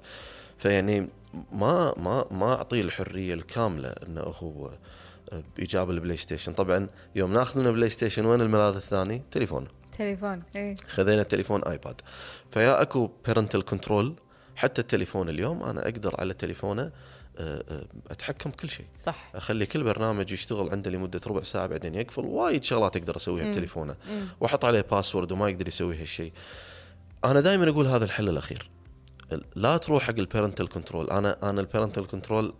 فيعني 0.58 1.08
ما 1.52 1.94
ما 1.96 2.24
ما 2.30 2.54
اعطيه 2.54 2.80
الحرية 2.80 3.34
الكاملة 3.34 3.88
انه 3.88 4.20
هو 4.20 4.70
بايجاب 5.56 5.90
ال 5.90 6.16
PlayStation. 6.16 6.52
طبعا 6.52 6.88
يوم 7.16 7.32
ناخذ 7.32 7.60
من 7.60 7.66
ال 7.66 7.88
PlayStation 7.88 8.26
وين 8.26 8.40
الملاذ 8.40 8.74
الثاني؟ 8.76 9.22
تليفون 9.30 9.68
تليفون 9.98 10.42
إيه. 10.56 10.74
خذينا 10.88 11.22
التليفون 11.22 11.64
iPad. 11.64 12.00
فيا 12.50 12.82
أكو 12.82 13.10
parental 13.26 13.64
control 13.64 14.14
حتى 14.56 14.80
التليفون 14.80 15.28
اليوم 15.28 15.62
أنا 15.62 15.82
أقدر 15.82 16.14
على 16.18 16.34
تليفونه 16.34 16.82
آه، 17.38 17.64
آه، 17.68 17.84
أتحكم 18.10 18.50
بكل 18.50 18.68
شيء. 18.68 18.86
صح. 18.96 19.30
أخلي 19.34 19.66
كل 19.66 19.82
برنامج 19.82 20.32
يشتغل 20.32 20.70
عنده 20.70 20.90
لمدة 20.90 21.20
ربع 21.26 21.42
ساعة 21.42 21.66
بعدين 21.66 21.94
يقفل 21.94 22.24
وايد 22.24 22.64
شغلات 22.64 22.96
أقدر 22.96 23.16
أسويها 23.16 23.44
مم. 23.44 23.52
بتليفونه. 23.52 23.96
وأحط 24.40 24.64
عليه 24.64 24.80
password 24.80 25.32
وما 25.32 25.48
يقدر 25.48 25.68
يسوي 25.68 25.96
هالشيء 25.96 26.32
أنا 27.24 27.40
دائما 27.40 27.68
أقول 27.68 27.86
هذا 27.86 28.04
الحل 28.04 28.28
الأخير. 28.28 28.70
لا 29.54 29.76
تروح 29.76 30.02
حق 30.02 30.18
ال 30.18 30.24
parental 30.24 30.68
control 30.68 31.10
أنا 31.10 31.50
أنا 31.50 31.60
ال 31.60 31.65
parental 31.65 32.06
control 32.06 32.54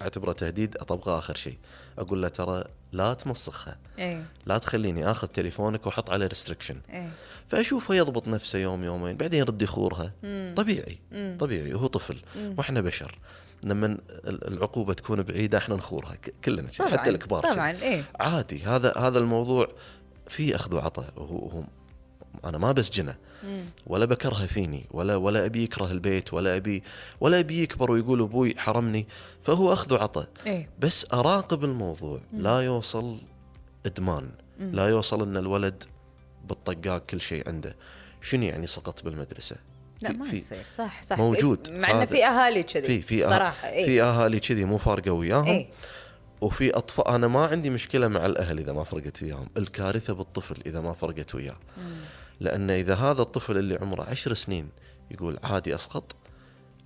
أعتبره 0.00 0.32
تهديد 0.32 0.76
أطبقه 0.76 1.18
آخر 1.18 1.34
شيء. 1.36 1.56
أقول 1.98 2.22
له 2.22 2.28
ترى 2.28 2.64
لا 2.92 3.14
تمسخها. 3.14 3.76
إيه. 3.98 4.24
لا 4.46 4.58
تخليني 4.58 5.10
آخذ 5.10 5.28
تليفونك 5.28 5.86
وأحط 5.86 6.10
عليه 6.10 6.26
ريستريكشن 6.26 6.76
إيه. 6.90 7.10
فأشوفه 7.48 7.94
يضبط 7.94 8.28
نفسه 8.28 8.58
يوم 8.58 8.84
يومين 8.84 9.16
بعدين 9.16 9.40
يرد 9.40 9.62
يخورها. 9.62 10.12
مم. 10.22 10.54
طبيعي. 10.56 10.98
مم. 11.12 11.36
طبيعي. 11.40 11.74
وهو 11.74 11.86
طفل. 11.86 12.16
وإحنا 12.58 12.80
بشر. 12.80 13.18
لما 13.62 13.86
ال- 13.86 14.48
العقوبة 14.54 14.94
تكون 14.94 15.22
بعيدة 15.22 15.58
إحنا 15.58 15.74
نخورها. 15.74 16.16
كلنا 16.44 16.68
طبعا. 16.78 16.90
حتى 16.90 17.10
الكبار. 17.10 17.42
طبعا. 17.42 17.70
إيه. 17.70 18.02
عادي. 18.20 18.62
هذا 18.64 18.92
هذا 18.98 19.18
الموضوع 19.18 19.68
في 20.28 20.54
أخذ 20.54 20.74
وعطاء. 20.76 21.12
وهو 21.16 21.48
هو 21.48 21.62
أنا 22.44 22.58
ما 22.58 22.72
بسجنه 22.72 23.16
مم. 23.44 23.64
ولا 23.86 24.04
بكرهه 24.04 24.46
فيني 24.46 24.86
ولا 24.90 25.16
ولا 25.16 25.46
أبي 25.46 25.64
يكره 25.64 25.90
البيت 25.90 26.34
ولا 26.34 26.56
ابي 26.56 26.82
ولا 27.20 27.40
أبي 27.40 27.62
يكبر 27.62 27.90
ويقول 27.90 28.22
أبوي 28.22 28.54
حرمني 28.58 29.06
فهو 29.42 29.72
أخذ 29.72 29.94
وعطاء 29.94 30.28
إيه. 30.46 30.68
بس 30.78 31.06
أراقب 31.12 31.64
الموضوع. 31.64 32.20
لا 32.32 32.60
يوصل 32.60 33.18
إدمان. 33.86 34.30
لا 34.58 34.88
يوصل 34.88 35.22
إن 35.22 35.36
الولد 35.36 35.84
بالطقاق 36.48 37.06
كل 37.06 37.20
شيء 37.20 37.48
عنده. 37.48 37.76
شنو 38.22 38.42
يعني 38.42 38.66
سقط 38.66 39.04
بالمدرسة؟ 39.04 39.56
لا 40.02 40.12
ما 40.12 40.26
يصير. 40.28 40.64
صح 40.76 41.02
صح. 41.02 41.18
موجود. 41.18 41.70
مع 41.70 41.90
إنه 41.90 42.04
في 42.04 42.24
أهالي 42.26 42.62
كذي 42.62 42.82
في 42.82 43.02
في 43.02 43.28
صراحة 43.28 43.68
إيه. 43.68 43.86
في 43.86 44.02
أهالي 44.02 44.40
كذي 44.40 44.64
مو 44.64 44.78
فارقة 44.78 45.12
وياهم. 45.12 45.46
إيه. 45.46 45.66
وفي 46.40 46.70
اطفال 46.70 47.08
أنا 47.08 47.28
ما 47.28 47.46
عندي 47.46 47.70
مشكلة 47.70 48.08
مع 48.08 48.26
الأهل 48.26 48.58
إذا 48.58 48.72
ما 48.72 48.84
فرقت 48.84 49.22
وياهم. 49.22 49.48
الكارثة 49.56 50.12
بالطفل 50.12 50.62
إذا 50.66 50.80
ما 50.80 50.92
فرقت 50.92 51.34
وياه. 51.34 51.56
لأن 52.40 52.70
إذا 52.70 52.94
هذا 52.94 53.22
الطفل 53.22 53.58
اللي 53.58 53.76
عمره 53.76 54.02
عشر 54.02 54.34
سنين 54.34 54.68
يقول 55.10 55.38
عادي 55.42 55.74
أسقط 55.74 56.16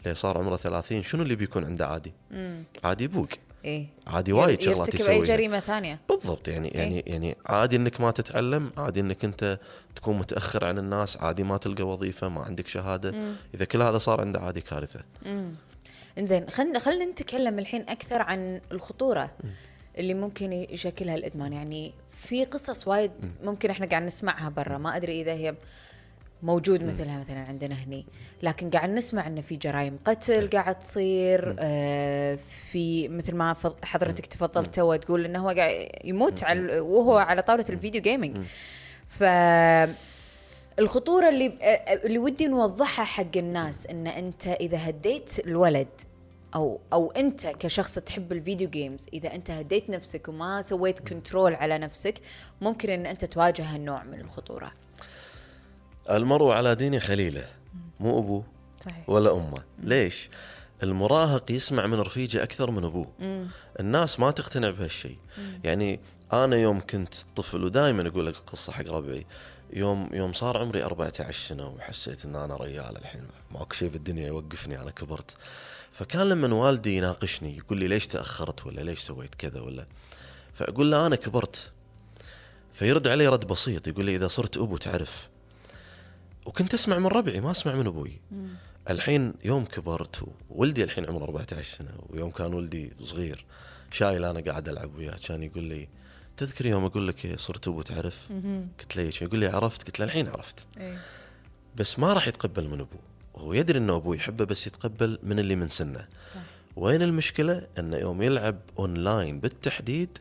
ليه 0.07 0.13
صار 0.13 0.39
عمره 0.39 0.57
30 0.57 1.03
شنو 1.03 1.23
اللي 1.23 1.37
بيكون 1.37 1.65
عنده 1.65 1.87
عادي؟ 1.87 2.13
مم. 2.31 2.63
عادي 2.85 3.05
يبوق. 3.05 3.29
إيه. 3.65 3.87
عادي 4.07 4.33
وايد 4.33 4.61
شغلات 4.61 4.79
يرتكب 4.79 5.01
أي 5.01 5.15
يسويها. 5.15 5.37
جريمة 5.37 5.61
ثانية. 5.61 6.01
بالضبط 6.09 6.49
يعني 6.49 6.69
يعني 6.69 7.05
يعني 7.07 7.37
عادي 7.47 7.77
إنك 7.77 8.01
ما 8.01 8.11
تتعلم 8.11 8.73
عادي 8.77 9.01
إنك 9.01 9.25
أنت 9.25 9.59
تكون 9.97 10.19
متأخر 10.19 10.65
عن 10.65 10.79
الناس 10.79 11.17
عادي 11.17 11.43
ما 11.43 11.57
تلقى 11.57 11.83
وظيفة 11.83 12.29
ما 12.29 12.41
عندك 12.41 12.69
شهادة. 12.69 13.15
إذا 13.55 13.65
كل 13.65 13.83
هذا 13.83 13.99
صار 13.99 14.21
عنده 14.21 14.41
عادي 14.41 14.61
كارثة. 14.61 15.01
امم 15.27 15.55
إنزين 16.19 16.51
خلينا 16.51 16.79
خلينا 16.79 17.05
نتكلم 17.05 17.59
الحين 17.59 17.89
أكثر 17.89 18.23
عن 18.23 18.61
الخطورة 18.73 19.31
اللي 19.99 20.15
ممكن 20.15 20.53
يشكلها 20.53 21.15
الإدمان. 21.15 21.53
يعني 21.53 21.93
في 22.29 22.45
قصص 22.45 22.89
وايد 22.89 23.11
ممكن 23.45 23.71
إحنا 23.71 23.87
قاعد 23.87 24.03
نسمعها 24.03 24.49
برا. 24.49 24.79
ما 24.79 24.97
أدري 24.97 25.21
إذا 25.21 25.33
هي 25.33 25.55
موجود 26.43 26.83
مثلها 26.83 27.19
مثلا 27.19 27.45
عندنا 27.49 27.75
هني. 27.75 28.07
لكن 28.43 28.71
قاعد 28.71 28.91
نسمع 28.91 29.27
انه 29.27 29.41
في 29.41 29.57
جرائم 29.57 29.99
قتل 30.05 30.51
قاعد 30.51 30.79
تصير 30.79 31.57
آه 31.59 32.39
في 32.73 33.09
مثل 33.09 33.35
ما 33.35 33.57
حضرتك 33.85 34.27
تفضلت 34.27 34.75
تو 34.75 34.95
تقول 34.95 35.25
إنه 35.25 35.39
هو 35.39 35.49
قاعد 35.49 35.89
يموت 36.05 36.45
على 36.45 36.81
وهو 36.81 37.17
على 37.17 37.43
طاولة 37.43 37.65
ال 37.69 37.75
video 37.75 38.03
gaming 38.03 38.39
ف 39.09 39.23
الخطورة 40.79 41.29
اللي 41.29 41.53
اللي 42.05 42.19
ودي 42.19 42.47
نوضحها 42.47 43.05
حق 43.05 43.37
الناس 43.37 43.87
إن 43.87 44.07
أنت 44.07 44.47
إذا 44.47 44.89
هديت 44.89 45.39
الولد 45.47 45.89
أو 46.55 46.81
أو 46.93 47.11
أنت 47.11 47.47
كشخص 47.47 47.95
تحب 47.95 48.33
ال 48.33 48.39
video 48.39 48.71
games 48.71 49.07
إذا 49.13 49.35
أنت 49.35 49.51
هديت 49.51 49.91
نفسك 49.91 50.29
وما 50.29 50.63
سويت 50.63 51.09
control 51.09 51.55
على 51.55 51.79
نفسك 51.79 52.21
ممكن 52.61 52.91
إن 52.91 53.07
أنت 53.07 53.25
تواجه 53.25 53.75
هالنوع 53.75 54.05
من 54.05 54.21
الخطورة. 54.21 54.73
المرء 56.11 56.51
على 56.51 56.75
دين 56.75 57.01
خليله 57.01 57.47
مو 58.01 58.19
أبوه 58.19 58.45
صحيح. 58.85 59.09
ولا 59.09 59.33
أمه. 59.33 59.63
ليش؟ 59.83 60.31
المراهق 60.83 61.51
يسمع 61.51 61.87
من 61.87 62.01
رفيجة 62.01 62.43
أكثر 62.43 62.71
من 62.71 62.85
أبوه. 62.85 63.13
الناس 63.81 64.21
ما 64.21 64.31
تقتنع 64.31 64.71
بهالشيء. 64.71 65.19
يعني 65.65 66.01
أنا 66.33 66.57
يوم 66.57 66.81
كنت 66.81 67.15
طفل 67.37 67.65
ودائما 67.65 68.09
أقول 68.09 68.27
لك 68.27 68.37
قصة 68.37 68.73
حق 68.73 68.89
ربعي. 68.89 69.27
يوم 69.73 70.09
يوم 70.13 70.33
صار 70.33 70.59
عمري 70.59 70.85
14 70.85 71.49
سنة 71.49 71.69
وحسيت 71.69 72.25
إن 72.25 72.37
أنا 72.37 72.57
ريال 72.57 72.97
الحين. 72.97 73.29
ماكو 73.51 73.75
شيء 73.75 73.89
بالدنيا 73.89 74.27
يوقفني 74.27 74.83
أنا 74.83 74.91
كبرت. 74.91 75.37
فكان 75.99 76.29
لما 76.29 76.55
والدي 76.55 76.97
يناقشني 76.97 77.57
يقول 77.57 77.79
لي 77.79 77.89
ليش 77.89 78.07
تأخرت 78.07 78.67
ولا 78.67 78.81
ليش 78.81 78.99
سويت 79.01 79.35
كذا 79.35 79.61
ولا؟ 79.61 79.87
فأقول 80.55 80.91
له 80.91 81.07
أنا 81.07 81.17
كبرت. 81.17 81.73
فيرد 82.73 83.09
علي 83.09 83.29
رد 83.29 83.47
بسيط 83.47 83.89
يقول 83.89 84.05
لي 84.05 84.17
إذا 84.17 84.29
صرت 84.29 84.57
أبو 84.57 84.77
تعرف. 84.77 85.29
وكنت 86.47 86.75
أسمع 86.75 86.99
من 86.99 87.07
ربعي 87.07 87.41
ما 87.41 87.51
أسمع 87.51 87.75
من 87.75 87.87
أبوي. 87.87 88.21
الحين 88.91 89.35
يوم 89.45 89.65
كبرت 89.65 90.23
وولدي 90.51 90.85
الحين 90.85 91.07
عمره 91.07 91.25
14 91.25 91.63
سنة 91.79 91.91
ويوم 92.09 92.31
كان 92.31 92.55
ولدي 92.55 92.93
صغير 93.03 93.45
شايل 93.91 94.25
أنا 94.25 94.41
قاعد 94.41 94.69
ألعب 94.69 94.95
وياه 94.97 95.17
كان 95.29 95.43
يقول 95.43 95.65
لي 95.65 95.89
تذكر 96.37 96.67
يوم 96.67 96.85
أقول 96.85 97.09
لك 97.09 97.39
صرت 97.39 97.69
أبو 97.69 97.83
تعرف؟ 97.83 98.29
قلت 98.81 98.97
له؟ 98.97 99.13
يقول 99.23 99.39
لي 99.39 99.47
عرفت. 99.47 99.87
قلت 99.87 100.01
له 100.01 100.05
الحين 100.07 100.29
عرفت. 100.29 100.67
إيه. 100.77 100.99
بس 101.77 101.99
ما 101.99 102.13
راح 102.13 102.29
يتقبل 102.29 102.69
من 102.69 102.81
أبوه. 102.81 103.01
وهو 103.39 103.53
يدري 103.53 103.79
إنه 103.79 103.97
أبوه 103.97 104.17
يحبه 104.17 104.45
بس 104.45 104.67
يتقبل 104.67 105.19
من 105.23 105.39
اللي 105.39 105.57
من 105.57 105.69
سنه. 105.69 106.07
وين 106.77 107.03
المشكلة؟ 107.03 107.67
إنه 107.79 107.97
يوم 107.97 108.23
يلعب 108.23 108.59
أونلاين 108.79 109.41
بالتحديد 109.41 110.19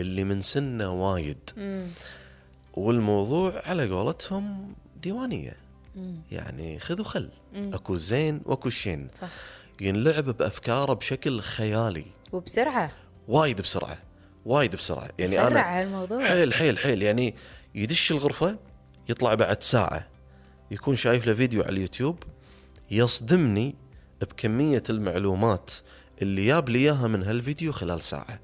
اللي 0.00 0.24
من 0.24 0.40
سنه 0.40 0.90
وايد. 0.90 1.50
والموضوع 2.74 3.62
على 3.66 3.90
قولتهم 3.90 4.74
ديوانية. 5.02 5.56
يعني 6.30 6.78
خذ 6.78 7.00
وخل. 7.00 7.28
أكو 7.56 7.96
زين 7.96 8.40
وأكو 8.44 8.70
شين. 8.70 9.08
صح. 9.20 9.28
ينلعب 9.80 10.24
بأفكاره 10.24 10.92
بشكل 10.92 11.40
خيالي. 11.40 12.04
وبسرعة. 12.32 12.90
وايد 13.28 13.60
بسرعة. 13.60 13.98
وايد 14.44 14.76
بسرعة. 14.76 15.10
يعني 15.18 15.46
أنا 15.46 15.80
هالموضوع. 15.80 16.24
حيل 16.24 16.54
حيل 16.54 16.78
حيل. 16.78 17.02
يعني 17.02 17.34
يدش 17.74 18.12
الغرفة 18.12 18.56
يطلع 19.08 19.34
بعد 19.34 19.62
ساعة. 19.62 20.08
يكون 20.70 20.96
شايف 20.96 21.26
له 21.26 21.34
فيديو 21.34 21.62
على 21.62 21.72
اليوتيوب. 21.72 22.22
يصدمني 22.90 23.74
بكمية 24.20 24.82
المعلومات 24.90 25.70
اللي 26.22 26.46
جاب 26.46 26.68
لي 26.68 26.78
إياها 26.78 27.08
من 27.08 27.22
هالفيديو 27.22 27.72
خلال 27.72 28.00
ساعة. 28.02 28.40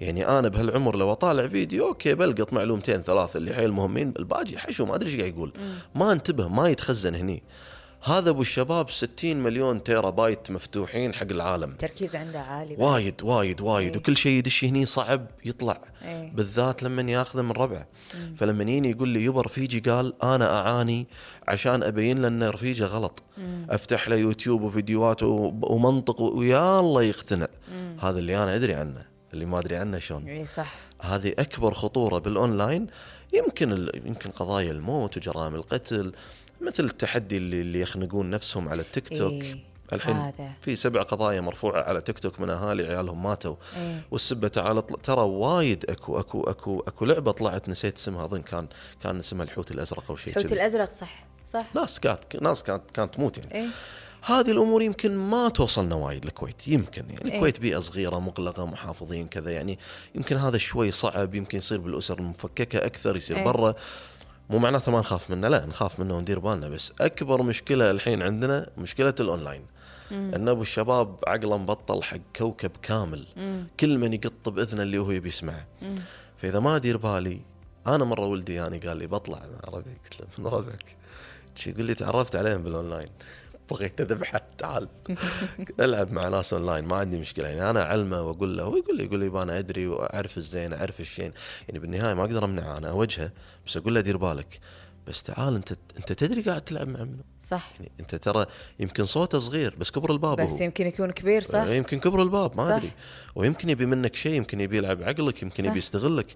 يعني 0.00 0.28
أنا 0.28 0.48
بهالعمر 0.48 0.96
لو 0.96 1.12
أطالع 1.12 1.48
فيديو 1.48 1.88
okay 1.88 2.14
بلقط 2.14 2.52
معلومتين 2.52 3.02
ثلاث 3.02 3.36
اللي 3.36 3.54
حيل 3.54 3.72
مهمين 3.72 4.14
الباقي 4.18 4.58
حشو 4.58 4.86
ما 4.86 4.94
أدري 4.94 5.10
إيش 5.10 5.20
قاعد 5.20 5.32
يقول. 5.34 5.52
ما 5.94 6.12
أنتبه 6.12 6.48
ما 6.48 6.68
يتخزن 6.68 7.14
هني. 7.14 7.42
هذا 8.04 8.30
أبو 8.30 8.40
الشباب 8.40 8.90
60 8.90 9.36
مليون 9.36 9.82
تيرا 9.82 10.10
بايت 10.10 10.50
مفتوحين 10.50 11.14
حق 11.14 11.26
العالم. 11.30 11.70
التركيز 11.70 12.16
عنده 12.16 12.40
عالي 12.40 12.76
وايد 12.78 13.22
وايد 13.22 13.60
وايد. 13.60 13.92
إيه. 13.92 13.98
وكل 13.98 14.16
شيء 14.16 14.32
يدش 14.32 14.64
هني 14.64 14.84
صعب 14.84 15.26
يطلع 15.44 15.80
إيه. 16.04 16.32
بالذات 16.32 16.82
لما 16.82 17.12
ياخذه 17.12 17.42
من 17.42 17.52
ربعه 17.52 17.86
فلما 18.36 18.62
يجيني 18.62 18.90
يقول 18.90 19.08
لي 19.08 19.24
يبا 19.24 19.40
رفيجي 19.40 19.80
قال 19.80 20.22
أنا 20.22 20.58
أعاني 20.58 21.06
عشان 21.48 21.82
أبين 21.82 22.22
له 22.22 22.28
إن 22.28 22.42
رفيجه 22.42 22.84
غلط. 22.84 23.22
أفتح 23.70 24.08
له 24.08 24.16
يوتيوب 24.16 24.62
وفيديوهات 24.62 25.22
ومنطق 25.22 26.20
ويا 26.20 26.80
الله 26.80 27.02
يقتنع. 27.02 27.48
هذا 28.00 28.18
اللي 28.18 28.42
أنا 28.42 28.54
أدري 28.54 28.74
عنه 28.74 29.06
اللي 29.34 29.44
ما 29.44 29.58
أدري 29.58 29.76
عنه 29.76 29.98
شلون. 29.98 30.28
اي 30.28 30.46
صح. 30.46 30.74
هذه 31.00 31.34
أكبر 31.38 31.74
خطورة 31.74 32.18
بالأونلاين. 32.18 32.86
يمكن 33.34 33.72
ال... 33.72 34.06
يمكن 34.06 34.30
قضايا 34.30 34.70
الموت 34.70 35.16
وجرائم 35.16 35.54
القتل. 35.54 36.12
مثل 36.62 36.84
التحدي 36.84 37.36
اللي, 37.36 37.60
اللي 37.60 37.80
يخنقون 37.80 38.30
نفسهم 38.30 38.68
على 38.68 38.82
التيك 38.82 39.08
توك. 39.08 39.32
إيه، 39.32 39.72
الحين 39.92 40.16
هذا. 40.16 40.52
في 40.60 40.76
سبع 40.76 41.02
قضايا 41.02 41.40
مرفوعة 41.40 41.82
على 41.82 42.00
تيك 42.00 42.18
توك 42.18 42.40
من 42.40 42.50
أهالي 42.50 42.86
عيالهم 42.86 43.22
ماتوا. 43.22 43.56
إيه. 43.76 44.02
والسبة 44.10 44.48
تعال 44.48 44.86
ترى 44.86 45.20
وايد 45.20 45.90
اكو 45.90 46.20
اكو 46.20 46.42
اكو 46.42 46.80
أكو 46.80 47.04
لعبة 47.04 47.32
طلعت 47.32 47.68
نسيت 47.68 47.96
اسمها 47.96 48.24
أظن 48.24 48.42
كان 48.42 48.66
كان 49.02 49.18
اسمها 49.18 49.44
الحوت 49.44 49.70
الأزرق 49.70 50.04
أو 50.10 50.16
شيء 50.16 50.36
الحوت 50.36 50.52
الأزرق 50.52 50.90
صح. 50.90 51.24
صح. 51.46 51.66
ناس 51.74 52.00
كانت 52.00 52.42
ناس 52.42 52.62
كانت 52.62 52.82
كانت 52.94 53.14
تموت 53.14 53.38
يعني. 53.38 53.54
إيه. 53.54 53.68
هذه 54.24 54.50
الأمور 54.50 54.82
يمكن 54.82 55.16
ما 55.16 55.48
توصلنا 55.48 55.94
وايد 55.94 56.24
الكويت 56.24 56.68
يمكن 56.68 57.04
يعني. 57.10 57.24
إيه. 57.24 57.34
الكويت 57.34 57.60
بيئة 57.60 57.78
صغيرة 57.78 58.18
مغلقة 58.18 58.66
محافظين 58.66 59.28
كذا 59.28 59.50
يعني. 59.50 59.78
يمكن 60.14 60.36
هذا 60.36 60.58
شوي 60.58 60.90
صعب 60.90 61.34
يمكن 61.34 61.58
يصير 61.58 61.78
بالأسر 61.78 62.18
المفككة 62.18 62.86
أكثر 62.86 63.16
يصير 63.16 63.36
إيه. 63.36 63.44
برا. 63.44 63.74
مو 64.52 64.58
معناته 64.58 64.92
ما 64.92 64.98
نخاف 64.98 65.30
منه 65.30 65.48
لا 65.48 65.66
نخاف 65.66 66.00
منه 66.00 66.16
وندير 66.16 66.38
بالنا 66.38 66.68
بس 66.68 66.92
أكبر 67.00 67.42
مشكلة 67.42 67.90
الحين 67.90 68.22
عندنا 68.22 68.70
مشكلة 68.78 69.14
الأونلاين. 69.20 69.66
إن 70.12 70.48
أبو 70.48 70.62
الشباب 70.62 71.16
عقله 71.26 71.58
مبطل 71.58 72.02
حق 72.02 72.18
كوكب 72.36 72.70
كامل. 72.82 73.26
كل 73.80 73.98
من 73.98 74.12
يقط 74.12 74.48
بإذنه 74.48 74.82
اللي 74.82 74.98
هو 74.98 75.10
يبي 75.10 75.28
يسمعه. 75.28 75.66
فإذا 76.36 76.60
ما 76.60 76.76
ادير 76.76 76.96
بالي 76.96 77.40
أنا 77.86 78.04
مرة 78.04 78.26
ولدي 78.26 78.54
يعني 78.54 78.78
قال 78.78 78.96
لي 78.96 79.06
بطلع 79.06 79.38
مع 79.38 79.68
ربعي 79.68 79.96
قلت 80.04 80.20
له 80.20 80.26
من 80.38 80.46
ربعك؟ 80.46 80.96
يقول 81.66 81.84
لي 81.84 81.94
تعرفت 81.94 82.36
عليهم 82.36 82.62
بالأونلاين. 82.62 83.10
بغيت 83.72 84.00
اذبحه 84.00 84.40
تعال 84.58 84.88
ألعب 85.80 86.12
مع 86.12 86.28
ناس 86.28 86.52
أونلاين 86.52 86.84
ما 86.84 86.96
عندي 86.96 87.18
مشكلة. 87.18 87.48
يعني 87.48 87.70
أنا 87.70 87.82
أعلمه 87.82 88.22
وأقول 88.22 88.56
له 88.56 88.64
هو 88.64 88.76
يقول 88.76 88.96
لي 88.96 89.04
يقول 89.04 89.20
لي 89.20 89.42
أنا 89.42 89.58
أدري 89.58 89.86
وأعرف 89.86 90.38
الزين 90.38 90.72
أعرف 90.72 91.00
الشين. 91.00 91.32
يعني 91.68 91.78
بالنهاية 91.78 92.14
ما 92.14 92.22
أقدر 92.22 92.44
امنعه 92.44 92.78
أنا 92.78 92.90
أوجهه 92.90 93.30
بس 93.66 93.76
أقول 93.76 93.94
له 93.94 94.00
دير 94.00 94.16
بالك. 94.16 94.60
بس 95.06 95.22
تعال 95.22 95.54
أنت 95.54 95.72
أنت 95.98 96.12
تدري 96.12 96.42
قاعد 96.42 96.60
تلعب 96.60 96.88
مع 96.88 97.04
منو؟ 97.04 97.24
صح. 97.46 97.72
يعني 97.80 97.92
أنت 98.00 98.14
ترى 98.14 98.46
يمكن 98.80 99.06
صوته 99.06 99.38
صغير 99.38 99.74
بس 99.78 99.90
كبر 99.90 100.12
الباب 100.12 100.40
بس 100.40 100.50
هو. 100.50 100.64
يمكن 100.64 100.86
يكون 100.86 101.10
كبير 101.10 101.42
صح؟ 101.42 101.66
يمكن 101.66 102.00
كبر 102.00 102.22
الباب 102.22 102.56
ما. 102.56 102.76
أدري. 102.76 102.90
ويمكن 103.34 103.70
يبي 103.70 103.86
منك 103.86 104.16
شيء 104.16 104.32
يمكن 104.32 104.60
يبي 104.60 104.76
يلعب 104.76 105.02
عقلك 105.02 105.42
يمكن 105.42 105.62
صح. 105.62 105.68
يبي 105.70 105.78
يستغلك. 105.78 106.34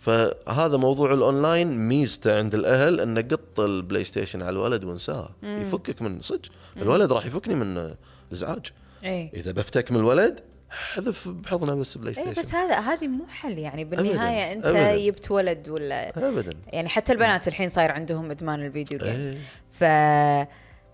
فهذا 0.00 0.76
موضوع 0.76 1.14
الأونلاين 1.14 1.88
ميزته 1.88 2.36
عند 2.38 2.54
الأهل 2.54 3.00
إنه 3.00 3.20
قط 3.20 3.60
البلاي 3.60 4.04
ستيشن 4.04 4.42
على 4.42 4.50
الولد 4.50 4.84
وانساه. 4.84 5.28
يفكك 5.42 6.02
من 6.02 6.20
صدق. 6.20 6.50
الولد 6.76 7.12
راح 7.12 7.26
يفكني 7.26 7.54
من 7.54 7.94
الإزعاج. 8.28 8.66
اي 9.04 9.30
إذا 9.34 9.52
بفتك 9.52 9.92
من 9.92 10.00
الولد 10.00 10.40
حذف 10.70 11.28
بحضنه 11.28 11.74
بس 11.74 11.98
بلاي 11.98 12.14
ستيشن 12.14 12.40
بس 12.40 12.54
هذا 12.54 12.78
هذه 12.78 13.08
مو 13.08 13.26
حل 13.26 13.58
يعني. 13.58 13.84
بالنهاية 13.84 14.52
أنت 14.52 14.66
أبداً. 14.66 14.96
جبت 14.96 15.30
ولد 15.30 15.68
ولا 15.68 16.28
ابدا. 16.28 16.52
يعني 16.66 16.88
حتى 16.88 17.12
البنات 17.12 17.48
الحين 17.48 17.68
صاير 17.68 17.90
عندهم 17.92 18.30
إدمان 18.30 18.66
ال 18.66 18.71
video 18.71 18.98
games 18.98 19.28
إيه. 19.28 19.38
ف 19.72 19.84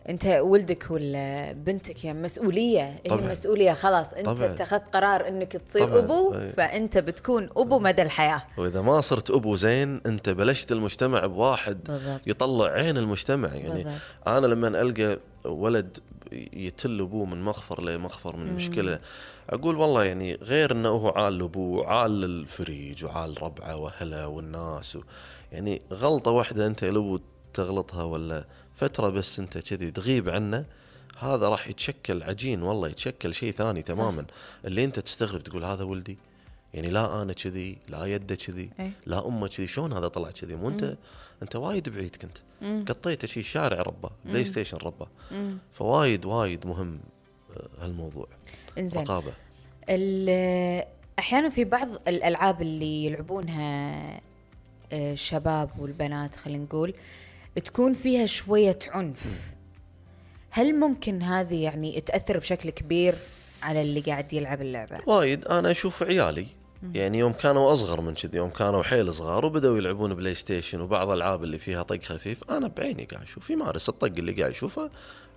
انت 0.08 0.26
ولدك 0.26 0.86
ولا 0.90 1.52
بنتك 1.52 2.06
هي 2.06 2.14
مسؤولية 2.14 2.82
هي 2.90 3.10
طبعاً. 3.10 3.30
مسؤولية 3.32 3.72
خلاص 3.72 4.14
انت 4.14 4.26
طبعاً. 4.26 4.46
اتخذت 4.52 4.82
قرار 4.94 5.28
انك 5.28 5.52
تصير 5.52 5.86
طبعاً. 5.86 5.98
أبو. 5.98 6.34
فأنت 6.56 6.98
بتكون 6.98 7.48
أبو 7.56 7.78
مدى 7.78 8.02
الحياة 8.02 8.42
وإذا 8.58 8.80
ما 8.82 9.00
صرت 9.00 9.30
أبو 9.30 9.56
زين 9.56 10.00
أنت 10.06 10.28
بلشت 10.28 10.72
المجتمع 10.72 11.26
بواحد 11.26 11.84
بالضبط. 11.84 12.20
يطلع 12.26 12.66
عين 12.66 12.96
المجتمع 12.98 13.48
يعني 13.54 13.82
بالضبط. 13.84 14.00
أنا 14.26 14.46
لما 14.46 14.68
ألقى 14.68 15.18
ولد 15.44 15.98
يتل 16.52 17.00
أبوه 17.00 17.26
من 17.26 17.42
مغفر 17.42 17.82
لمغفر 17.82 18.36
من 18.36 18.52
مشكلة 18.54 18.98
أقول 19.50 19.76
والله 19.76 20.04
يعني 20.04 20.34
غير 20.42 20.72
إنه 20.72 20.88
هو 20.88 21.08
عال 21.08 21.42
أبوه 21.42 21.86
عال 21.86 22.24
الفريج 22.24 23.04
وعال 23.04 23.42
ربعة 23.42 23.76
واهله 23.76 24.28
والناس 24.28 24.96
و 24.96 25.00
يعني 25.52 25.82
غلطة 25.92 26.30
واحدة 26.30 26.66
أنت 26.66 26.84
لو 26.84 27.20
تغلطها 27.54 28.04
ولا 28.04 28.44
فترة 28.76 29.08
بس 29.08 29.38
انت 29.38 29.58
كذي 29.58 29.90
تغيب 29.90 30.28
عنه 30.28 30.64
هذا 31.18 31.48
راح 31.48 31.68
يتشكل 31.68 32.22
عجين 32.22 32.62
والله 32.62 32.88
يتشكل 32.88 33.34
شيء 33.34 33.52
ثاني 33.52 33.82
تماما. 33.82 34.26
اللي 34.64 34.84
انت 34.84 34.98
تستغرب 34.98 35.42
تقول 35.42 35.64
هذا 35.64 35.84
ولدي 35.84 36.18
يعني 36.74 36.88
لا 36.88 37.22
أنا 37.22 37.32
كذي 37.32 37.78
لا 37.88 38.04
يده 38.04 38.34
كذي 38.34 38.70
إيه. 38.80 38.92
لا 39.06 39.26
أمه 39.26 39.48
كذي 39.48 39.66
شلون 39.66 39.92
هذا 39.92 40.08
طلع 40.08 40.30
كذي؟ 40.30 40.54
مو 40.54 40.68
انت 40.68 40.96
انت 41.42 41.56
وايد 41.56 41.88
بعيد 41.88 42.16
كنت 42.16 42.38
قطيته 42.90 43.28
شيء 43.28 43.42
شارع 43.42 43.82
ربه 43.82 44.10
بلاي 44.24 44.44
ستيشن 44.44 44.76
ربه 44.76 45.06
فوايد 45.72 46.24
وايد 46.24 46.66
مهم 46.66 46.98
آه، 47.56 47.84
هالموضوع. 47.84 48.28
إنزين. 48.78 49.02
رقابة. 49.02 49.32
أحيانا 51.18 51.48
في 51.50 51.64
بعض 51.64 51.88
الألعاب 52.08 52.62
اللي 52.62 53.04
يلعبونها 53.04 54.00
آه، 54.92 55.12
الشباب 55.12 55.70
والبنات 55.78 56.36
خلينا 56.36 56.64
نقول 56.64 56.94
تكون 57.64 57.94
فيها 57.94 58.26
شوية 58.26 58.78
عنف. 58.88 59.20
هل 60.50 60.74
ممكن 60.74 61.22
هذه 61.22 61.62
يعني 61.62 62.00
تأثر 62.00 62.38
بشكل 62.38 62.70
كبير 62.70 63.14
على 63.62 63.82
اللي 63.82 64.00
قاعد 64.00 64.32
يلعب 64.32 64.62
اللعبة؟ 64.62 64.98
وايد. 65.06 65.44
أنا 65.44 65.70
أشوف 65.70 66.02
عيالي. 66.02 66.46
يعني 66.94 67.18
يوم 67.18 67.32
كانوا 67.32 67.72
أصغر 67.72 68.00
من 68.00 68.14
كذي 68.14 68.38
يوم 68.38 68.50
كانوا 68.50 68.82
حيل 68.82 69.14
صغار 69.14 69.44
وبدأوا 69.44 69.78
يلعبون 69.78 70.14
بلاي 70.14 70.34
ستيشن 70.34 70.80
وبعض 70.80 71.08
الألعاب 71.08 71.44
اللي 71.44 71.58
فيها 71.58 71.82
طق 71.82 72.02
خفيف 72.02 72.50
أنا 72.50 72.68
بعيني 72.68 73.04
قاعد 73.04 73.22
أشوف 73.22 73.50
يمارس 73.50 73.88
الطق 73.88 74.12
اللي 74.18 74.32
قاعد 74.32 74.50
يشوفه 74.50 74.90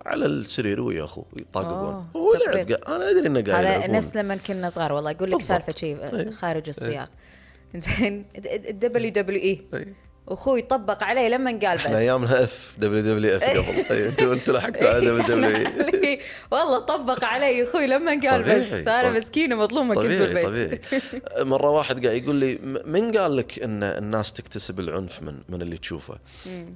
على 0.06 0.26
السرير 0.26 0.80
ويا 0.80 1.04
اخوه 1.04 1.24
يطاققون 1.40 1.94
أوه، 1.94 2.06
هو. 2.16 2.34
لعب 2.34 2.70
أنا 2.70 3.10
أدري 3.10 3.26
إنه 3.26 3.40
قاعد 3.40 3.64
هذا 3.64 3.74
يلعبون. 3.76 3.96
نفس 3.96 4.16
لما 4.16 4.36
كنا 4.36 4.68
صغار 4.68 4.92
والله 4.92 5.10
أقول 5.10 5.30
لك. 5.30 5.42
سالفة 5.42 5.72
شيء 5.72 6.14
إيه. 6.14 6.30
خارج 6.30 6.68
السياق. 6.68 7.10
زين 7.74 8.24
ال 8.44 9.12
WWE 9.12 9.94
إيه. 10.30 10.34
أخوي 10.36 10.62
طبق 10.62 11.02
علي 11.04 11.28
لما 11.28 11.50
قال 11.50 11.78
بس. 11.78 11.84
إحنا 11.84 11.98
أيامنا 11.98 12.44
إف 12.44 12.74
WWF 12.78 13.44
قبل. 13.44 13.58
إيه، 13.96 14.08
أنتوا 14.08 14.34
أنتوا 14.34 14.54
لحقتوا 14.54 14.88
على 14.88 15.00
WW. 15.00 15.66
علي- 15.66 16.20
والله 16.50 16.78
طبق 16.78 17.24
علي 17.24 17.64
أخوي 17.64 17.86
لما 17.86 18.10
قال 18.30 18.42
بس. 18.42 18.72
أنا. 18.72 19.10
مسكينة 19.18 19.56
مظلومة 19.56 19.94
كنت 19.94 20.04
بالبيت. 20.06 20.46
طبيعي. 20.46 20.80
مرة 21.50 21.70
واحد 21.70 22.06
قاعد 22.06 22.22
يقول 22.22 22.36
لي 22.36 22.58
من 22.86 23.18
قال 23.18 23.36
لك 23.36 23.58
إن 23.58 23.82
الناس 23.82 24.32
تكتسب 24.32 24.80
العنف 24.80 25.22
من 25.22 25.38
من 25.48 25.62
اللي 25.62 25.78
تشوفه؟ 25.78 26.18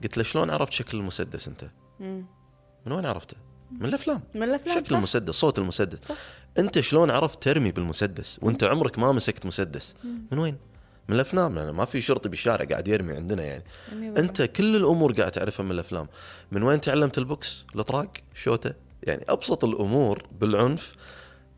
قلت 0.03 0.17
له 0.17 0.23
شلون 0.23 0.51
عرفت 0.51 0.73
شكل 0.73 0.99
المسدس 0.99 1.49
أنت؟ 1.49 1.64
من 2.87 2.93
وين 2.93 3.07
عرفته؟ 3.07 3.37
من 3.71 3.87
الأفلام. 3.87 4.21
من 4.35 4.43
الأفلام 4.43 4.77
شكل 4.77 4.87
صح؟ 4.87 4.97
المسدس 4.97 5.35
صوت 5.35 5.59
المسدس. 5.59 5.99
أنت 6.59 6.81
شلون 6.81 7.11
عرفت 7.11 7.43
ترمي 7.43 7.71
بالمسدس 7.73 8.38
وأنت 8.43 8.64
عمرك 8.64 8.99
ما 8.99 9.12
مسكت 9.12 9.47
مسدس؟ 9.47 9.95
من 10.33 10.38
وين؟ 10.38 10.57
من 11.09 11.14
الأفلام 11.14 11.57
يعني 11.57 11.73
ما 11.73 11.85
في 11.85 12.01
شرطي 12.01 12.29
بالشارع 12.29 12.64
قاعد 12.64 12.88
يرمي 12.88 13.12
عندنا 13.12 13.43
يعني. 13.43 13.64
أنت 13.93 14.43
كل 14.43 14.77
الأمور 14.77 15.12
قاعد 15.12 15.31
تعرفها 15.31 15.64
من 15.64 15.71
الأفلام. 15.71 16.09
من 16.53 16.62
وين 16.62 16.81
تعلمت 16.81 17.19
البوكس؟ 17.19 17.64
الأطراق 17.75 18.12
شوتة. 18.35 18.73
يعني 19.03 19.25
أبسط 19.29 19.64
الأمور 19.64 20.27
بالعنف 20.40 20.93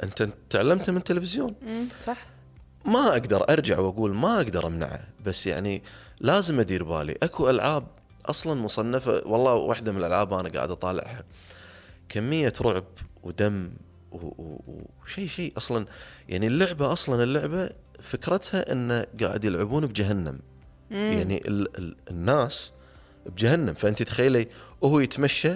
أنت 0.02 0.28
تعلمتها 0.50 0.92
من 0.92 0.98
التلفزيون. 0.98 1.54
صح. 2.04 2.26
ما 2.84 3.08
أقدر 3.08 3.50
أرجع 3.50 3.78
وأقول 3.78 4.14
ما 4.14 4.36
أقدر 4.36 4.66
أمنعه 4.66 5.08
بس 5.24 5.46
يعني 5.46 5.82
لازم 6.20 6.60
أدير 6.60 6.84
بالي. 6.84 7.14
أكو 7.22 7.50
ألعاب 7.50 7.86
أصلا 8.26 8.60
مصنفة 8.60 9.22
والله 9.26 9.54
واحدة 9.54 9.92
من 9.92 9.98
الألعاب 9.98 10.34
أنا 10.34 10.48
قاعد 10.48 10.70
أطالعها. 10.70 11.24
كمية 12.08 12.52
رعب 12.60 12.84
ودم 13.22 13.70
وشيء 14.12 15.26
شيء 15.26 15.52
أصلا. 15.56 15.86
يعني 16.28 16.46
اللعبة 16.46 16.92
أصلا 16.92 17.22
اللعبة 17.22 17.70
فكرتها 18.00 18.72
انه 18.72 19.06
قاعد 19.20 19.44
يلعبون 19.44 19.86
بجهنم. 19.86 20.38
يعني 20.90 21.48
ال 21.48 21.78
ال 21.78 21.96
الناس 22.10 22.72
بجهنم. 23.26 23.74
فأنت 23.74 24.02
تخيلي 24.02 24.48
وهو 24.80 25.00
يتمشى 25.00 25.52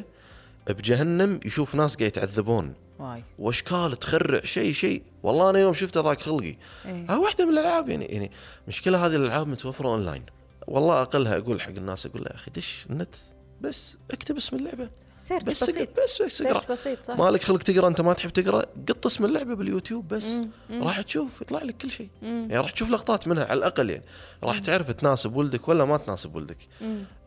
بجهنم 0.68 1.40
يشوف 1.44 1.74
ناس 1.74 1.96
قاعد 1.96 2.08
يتعذبون. 2.08 2.74
واي. 2.98 3.24
وأشكال 3.38 3.96
تخرع 3.96 4.40
شيء 4.44 4.72
شيء. 4.72 5.02
والله 5.22 5.50
أنا 5.50 5.58
يوم 5.58 5.74
شفته 5.74 6.00
ضاق 6.00 6.20
خلقي. 6.20 6.56
ها 6.84 7.16
واحدة 7.16 7.44
من 7.44 7.52
الألعاب 7.52 7.88
يعني 7.88 8.04
يعني 8.04 8.30
مشكلة 8.68 9.06
هذه 9.06 9.16
الألعاب 9.16 9.46
متوفرة 9.46 9.88
أونلاين. 9.88 10.22
والله 10.66 11.02
أقلها 11.02 11.38
أقول 11.38 11.60
حق 11.60 11.68
الناس 11.78 12.06
أقول 12.06 12.22
له 12.22 12.28
يا 12.30 12.34
أخي 12.34 12.50
دش 12.50 12.86
النت. 12.90 13.14
بس 13.60 13.98
اكتب 14.10 14.36
اسم 14.36 14.56
اللعبة. 14.56 14.90
search 15.18 15.42
بس 15.42 15.64
بسيط. 15.64 16.00
بس 16.00 16.22
بس 16.22 16.42
اقرأ. 16.42 16.72
بسيط 16.72 17.02
صح. 17.02 17.18
مالك 17.18 17.42
خلق 17.42 17.62
تقرأ 17.62 17.88
انت 17.88 18.00
ما 18.00 18.12
تحب 18.12 18.30
تقرأ 18.30 18.66
قط 18.88 19.06
اسم 19.06 19.24
اللعبة 19.24 19.54
باليوتيوب 19.54 20.08
بس. 20.08 20.40
راح 20.70 21.00
تشوف 21.00 21.40
يطلع 21.40 21.62
لك 21.62 21.76
كل 21.76 21.90
شيء. 21.90 22.08
يعني 22.22 22.56
راح 22.56 22.70
تشوف 22.70 22.90
لقطات 22.90 23.28
منها 23.28 23.44
على 23.44 23.58
الأقل 23.58 23.90
يعني. 23.90 24.04
راح 24.42 24.58
تعرف 24.58 24.90
تناسب 24.90 25.36
ولدك 25.36 25.68
ولا 25.68 25.84
ما 25.84 25.96
تناسب 25.96 26.36
ولدك. 26.36 26.58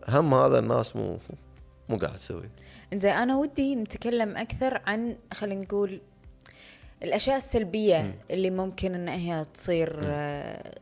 هم 0.09 0.33
هذا 0.33 0.59
الناس 0.59 0.95
مو 0.95 1.19
مو 1.89 1.97
قاعد 1.97 2.15
تسوي. 2.15 2.49
زين 2.93 3.11
أنا 3.11 3.37
ودي 3.37 3.75
نتكلم 3.75 4.37
أكثر 4.37 4.81
عن 4.85 5.17
خلينا 5.33 5.61
نقول 5.61 6.01
الأشياء 7.03 7.37
السلبية 7.37 8.15
اللي 8.31 8.49
ممكن 8.49 8.95
إن 8.95 9.07
هي 9.07 9.45
تصير 9.53 9.99
آه، 10.03 10.79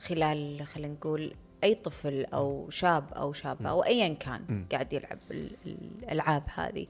خلال 0.00 0.66
خلينا 0.66 0.94
نقول 0.94 1.34
أي 1.64 1.74
طفل 1.74 2.24
أو 2.24 2.70
شاب 2.70 3.04
أو 3.12 3.32
شابة 3.32 3.70
أو 3.70 3.84
ايا 3.84 4.08
كان 4.08 4.64
قاعد 4.72 4.92
يلعب 4.92 5.18
ال- 5.30 5.56
الألعاب 6.02 6.42
هذه. 6.54 6.86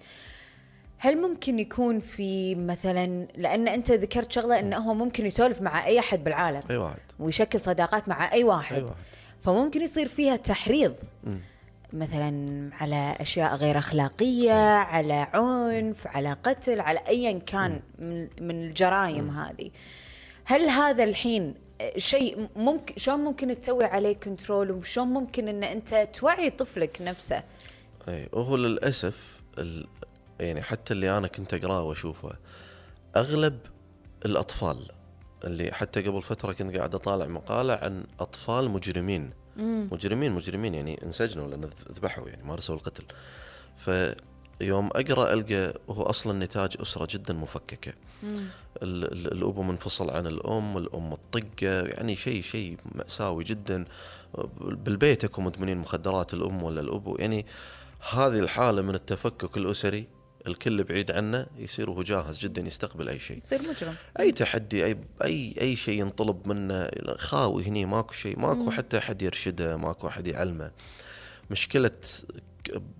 هل 0.98 1.20
ممكن 1.20 1.58
يكون 1.58 2.00
في 2.00 2.54
مثلا 2.54 3.26
لأن 3.36 3.68
أنت 3.68 3.90
ذكرت 3.92 4.32
شغلة 4.32 4.58
انه 4.60 4.78
هو 4.78 4.94
ممكن 4.94 5.26
يسولف 5.26 5.62
مع 5.62 5.86
أي 5.86 5.98
أحد 5.98 6.24
بالعالم 6.24 6.60
أي 6.70 6.76
واحد. 6.76 6.98
ويشكل 7.18 7.60
صداقات 7.60 8.08
مع 8.08 8.32
أي 8.32 8.44
واحد, 8.44 8.76
أي 8.76 8.82
واحد. 8.82 8.94
فممكن 9.42 9.82
يصير 9.82 10.08
فيها 10.08 10.36
تحريض. 10.36 10.94
مثلا 11.92 12.70
على 12.80 13.16
أشياء 13.20 13.54
غير 13.54 13.78
أخلاقية 13.78 14.74
على 14.78 15.26
عنف 15.34 16.06
على 16.06 16.32
قتل 16.32 16.80
على 16.80 17.00
ايا 17.08 17.38
كان 17.38 17.80
من, 17.98 18.28
من 18.40 18.64
الجرائم 18.64 19.30
هذه. 19.30 19.70
هل 20.44 20.68
هذا 20.68 21.04
الحين 21.04 21.54
شيء 21.96 22.48
ممكن 22.56 22.94
شلون 22.96 23.20
ممكن 23.20 23.60
تسوي 23.60 23.84
عليه 23.84 24.12
كنترول 24.12 24.70
وشلون 24.70 25.08
ممكن 25.08 25.48
إن 25.48 25.64
أنت 25.64 26.08
توعي 26.12 26.50
طفلك 26.50 26.98
نفسه؟ 27.00 27.42
إي 28.08 28.28
وهو 28.32 28.56
للأسف 28.56 29.40
ال... 29.58 29.86
يعني 30.40 30.62
حتى 30.62 30.94
اللي 30.94 31.16
أنا 31.16 31.28
كنت 31.28 31.54
أقراه 31.54 31.82
وأشوفه 31.82 32.32
أغلب 33.16 33.58
الأطفال 34.26 34.90
اللي 35.44 35.72
حتى 35.72 36.02
قبل 36.02 36.22
فترة 36.22 36.52
كنت 36.52 36.76
قاعد 36.76 36.94
أطالع 36.94 37.26
مقالة 37.26 37.74
عن 37.74 38.04
أطفال 38.20 38.70
مجرمين. 38.70 39.30
مجرمين 39.56 40.32
مجرمين 40.32 40.74
يعني 40.74 41.02
انسجنوا 41.04 41.48
لأن 41.48 41.70
ذبحوا 41.92 42.28
يعني 42.28 42.44
مارسوا 42.44 42.74
القتل. 42.74 43.04
فيوم 44.62 44.86
أقرأ 44.94 45.32
ألقى 45.32 45.74
هو 45.90 46.02
أصلا 46.02 46.44
نتاج 46.44 46.76
أسرة 46.82 47.08
جدا 47.10 47.34
مفككة. 47.34 47.92
ال- 48.22 49.12
ال- 49.12 49.32
الابو 49.32 49.62
منفصل 49.62 50.10
عن 50.10 50.26
الأم 50.26 50.76
الام 50.76 51.12
الطقه 51.12 51.82
يعني 51.86 52.16
شيء 52.16 52.42
شيء 52.42 52.76
مأساوي 52.94 53.44
جدا. 53.44 53.84
بالبيت 54.60 55.24
أكو 55.24 55.42
مدمنين 55.42 55.78
مخدرات 55.78 56.34
الأم 56.34 56.62
ولا 56.62 56.80
الابو 56.80 57.16
يعني 57.18 57.46
هذه 58.12 58.38
الحالة 58.38 58.82
من 58.82 58.94
التفكك 58.94 59.56
الأسري 59.56 60.06
الكل 60.46 60.84
بعيد 60.84 61.10
عنه 61.10 61.46
يصير 61.58 61.90
هو 61.90 62.02
جاهز 62.02 62.38
جدا 62.38 62.62
يستقبل 62.62 63.08
أي 63.08 63.18
شيء. 63.18 63.36
يصير 63.36 63.60
مجرم. 63.62 63.94
أي 64.20 64.32
تحدي 64.32 64.84
أي 64.84 64.98
أي 65.24 65.54
أي 65.60 65.76
شيء 65.76 66.00
ينطلب 66.00 66.48
منه 66.48 66.90
خاوي 67.16 67.64
هني 67.64 67.86
ماكو 67.86 68.12
شيء 68.12 68.38
ماكو 68.38 68.70
حتى 68.70 68.98
أحد 68.98 69.22
يرشده 69.22 69.76
ماكو 69.76 70.08
أحد 70.08 70.26
يعلمه. 70.26 70.70
مشكلة 71.50 71.90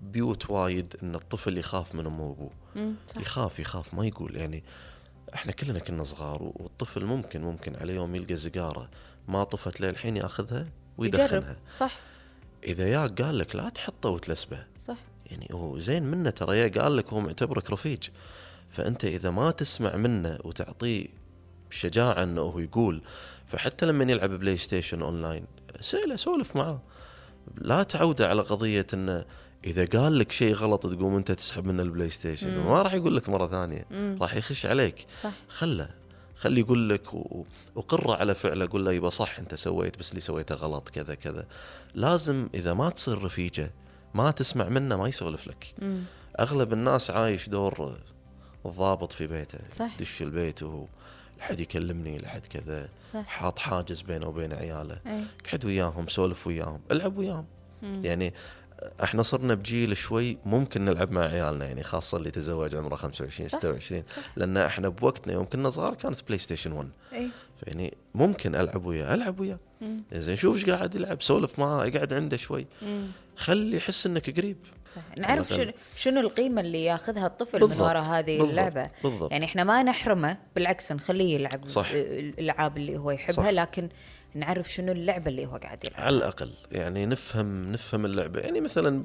بيوت 0.01 0.49
وايد 0.49 0.95
إن 1.03 1.15
الطفل 1.15 1.57
يخاف 1.57 1.95
من 1.95 2.05
امه 2.05 2.23
وأبوه. 2.23 2.51
يخاف 3.19 3.59
يخاف 3.59 3.93
ما 3.93 4.05
يقول. 4.05 4.35
يعني 4.35 4.63
إحنا 5.33 5.51
كلنا 5.51 5.79
كنا 5.79 6.03
صغار 6.03 6.43
والطفل 6.43 7.05
ممكن 7.05 7.41
ممكن 7.41 7.75
على 7.75 7.95
يوم 7.95 8.15
يلقى 8.15 8.37
سيجارة 8.37 8.89
ما 9.27 9.43
طفت 9.43 9.81
للحين 9.81 10.17
ياخذها 10.17 10.67
ويدخنها. 10.97 11.57
صح. 11.71 11.99
إذا 12.63 12.87
يا 12.87 13.07
قال 13.07 13.37
لك 13.37 13.55
لا 13.55 13.69
تحطه 13.69 14.09
وتلسبه. 14.09 14.65
صح. 14.79 14.97
يعني 15.25 15.47
هو 15.51 15.77
زين 15.77 16.03
منه 16.03 16.29
ترى 16.29 16.59
يا 16.59 16.81
قال 16.81 16.97
لك 16.97 17.13
هو 17.13 17.19
معتبرك 17.19 17.71
رفيج. 17.71 18.09
فأنت 18.69 19.05
إذا 19.05 19.29
ما 19.31 19.51
تسمع 19.51 19.95
منه 19.95 20.39
وتعطيه 20.43 21.07
شجاعة 21.69 22.23
إنه 22.23 22.41
هو 22.41 22.59
يقول 22.59 23.01
فحتى 23.47 23.85
لما 23.85 24.11
يلعب 24.11 24.29
بلاي 24.29 24.57
ستيشن 24.57 25.01
أونلاين 25.01 25.45
سأله 25.81 26.15
سولف 26.15 26.55
معاه 26.55 26.81
لا 27.57 27.83
تعوده 27.83 28.29
على 28.29 28.41
قضية 28.41 28.87
إنه 28.93 29.25
إذا 29.63 29.85
قال 29.85 30.19
لك 30.19 30.31
شيء 30.31 30.53
غلط 30.53 30.87
تقوم 30.87 31.15
أنت 31.15 31.31
تسحب 31.31 31.65
منه 31.65 31.83
البلاي 31.83 32.09
ستيشن 32.09 32.57
ما 32.63 32.81
راح 32.81 32.93
يقول 32.93 33.15
لك 33.15 33.29
مرة 33.29 33.47
ثانية. 33.47 33.85
راح 34.21 34.35
يخش 34.35 34.65
عليك. 34.65 35.05
صح. 35.23 35.31
خله. 35.47 35.89
خليه 36.35 36.61
يقول 36.61 36.89
لك 36.89 37.13
وقره 37.75 38.15
على 38.15 38.35
فعله. 38.35 38.67
قول 38.71 38.85
له 38.85 38.91
يبا 38.91 39.09
صح 39.09 39.39
أنت 39.39 39.55
سويت 39.55 39.99
بس 39.99 40.09
اللي 40.09 40.21
سويته 40.21 40.55
غلط 40.55 40.89
كذا 40.89 41.15
كذا. 41.15 41.45
لازم 41.95 42.49
إذا 42.53 42.73
ما 42.73 42.89
تصير 42.89 43.23
رفيجه 43.23 43.71
ما 44.13 44.31
تسمع 44.31 44.69
منه 44.69 44.97
ما 44.97 45.07
يسولف 45.07 45.47
لك. 45.47 45.73
مم. 45.81 46.03
أغلب 46.39 46.73
الناس 46.73 47.11
عايش 47.11 47.49
دور 47.49 47.97
الضابط 48.65 49.11
في 49.11 49.27
بيته. 49.27 49.59
صح. 49.71 49.97
دش 49.99 50.21
البيت 50.21 50.63
وهو 50.63 50.85
لحد 51.39 51.59
يكلمني 51.59 52.17
لحد 52.17 52.47
كذا. 52.47 52.89
صح. 53.13 53.25
حاط 53.25 53.59
حاجز 53.59 54.01
بينه 54.01 54.27
وبين 54.27 54.53
عياله. 54.53 54.99
أي. 55.07 55.23
قعد 55.51 55.65
وياهم 55.65 56.07
سولف 56.07 56.47
وياهم 56.47 56.81
العب 56.91 57.17
وياهم. 57.17 57.45
يعني 57.83 58.33
إحنا 59.03 59.23
صرنا 59.23 59.53
بجيل 59.53 59.97
شوي 59.97 60.37
ممكن 60.45 60.85
نلعب 60.85 61.11
مع 61.11 61.21
عيالنا 61.21 61.65
يعني 61.65 61.83
خاصة 61.83 62.17
اللي 62.17 62.31
تزوج 62.31 62.75
عمره 62.75 62.95
25 62.95 63.49
صح. 63.49 63.59
26 63.59 64.03
لأن 64.35 64.57
إحنا 64.57 64.89
بوقتنا 64.89 65.33
يوم 65.33 65.45
كنا 65.45 65.69
صغار 65.69 65.93
كانت 65.93 66.23
بلاي 66.27 66.37
ستيشن 66.37 66.71
1 66.71 66.89
إي 67.13 67.29
فيعني 67.63 67.93
ممكن 68.15 68.55
ألعب 68.55 68.85
وياه 68.85 69.13
ألعب 69.13 69.39
وياه 69.39 69.59
زين 70.13 70.35
شوف 70.35 70.55
إيش 70.55 70.69
قاعد 70.69 70.95
يلعب 70.95 71.21
سولف 71.21 71.59
معاه 71.59 71.87
اقعد 71.87 72.13
عنده 72.13 72.37
شوي 72.37 72.67
مم. 72.81 73.07
خلي 73.35 73.77
يحس 73.77 74.05
إنك 74.05 74.37
قريب 74.39 74.57
صح. 74.95 75.01
نعرف. 75.17 75.49
شنو 75.53 75.71
شنو 75.95 76.19
القيمة 76.19 76.61
اللي 76.61 76.83
ياخذها 76.85 77.27
الطفل 77.27 77.67
من. 77.69 77.81
وراء 77.81 78.03
هذه 78.03 78.25
بالضبط. 78.37 78.49
اللعبة 78.49 78.85
بالضبط. 79.03 79.31
يعني 79.31 79.45
إحنا 79.45 79.63
ما 79.63 79.83
نحرمه 79.83 80.37
بالعكس 80.55 80.91
نخليه 80.91 81.35
يلعب 81.35 81.67
صح. 81.67 81.87
الألعاب 81.93 82.77
اللي 82.77 82.97
هو 82.97 83.11
يحبها 83.11 83.35
صح. 83.45 83.49
لكن 83.49 83.89
نعرف 84.35 84.73
شنو 84.73 84.91
اللعبة 84.91 85.29
اللي 85.31 85.45
هو 85.45 85.57
قاعد 85.57 85.85
يلعبها. 85.85 86.05
على 86.05 86.15
الأقل 86.15 86.49
يعني 86.71 87.05
نفهم 87.05 87.71
نفهم 87.71 88.05
اللعبة. 88.05 88.39
يعني 88.39 88.61
مثلا 88.61 89.03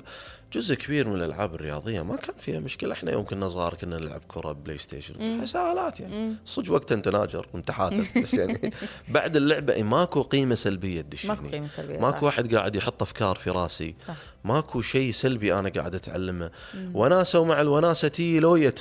جزء 0.52 0.74
كبير 0.74 1.08
من 1.08 1.16
الألعاب 1.16 1.54
الرياضية 1.54 2.02
ما 2.02 2.16
كان 2.16 2.34
فيها 2.38 2.60
مشكلة. 2.60 2.92
إحنا 2.92 3.12
يوم 3.12 3.24
كنا 3.24 3.48
صغار 3.48 3.74
كنا 3.74 3.96
نلعب 3.98 4.20
كرة 4.28 4.52
بلاي 4.52 4.78
ستيشن 4.78 5.46
سهالات 5.46 6.00
يعني. 6.00 6.34
صدق 6.44 6.72
وقت 6.72 6.92
أنت 6.92 7.08
ناجر 7.08 7.46
وانت 7.54 7.70
حاثث 7.70 8.18
بس 8.22 8.34
يعني 8.34 8.72
بعد 9.08 9.36
اللعبة 9.36 9.72
إيه، 9.72 9.82
ماكو 9.82 10.22
قيمة 10.22 10.54
سلبية 10.54 11.00
تدش 11.00 11.26
ماكو 11.26 11.40
هني. 11.40 11.50
قيمة 11.50 11.66
سلبية، 11.68 11.98
ماكو 11.98 12.16
صح. 12.16 12.22
واحد 12.22 12.54
قاعد 12.54 12.76
يحط 12.76 13.02
أفكار 13.02 13.36
في 13.36 13.50
راسي. 13.50 13.94
صح. 14.08 14.14
ماكو 14.44 14.82
شيء 14.82 15.12
سلبي 15.12 15.54
أنا 15.54 15.68
قاعد 15.68 15.94
أتعلمه. 15.94 16.50
وناسة 16.94 17.38
ومع 17.38 17.60
الوناسة 17.60 18.08
تي 18.08 18.40
لوية 18.40 18.74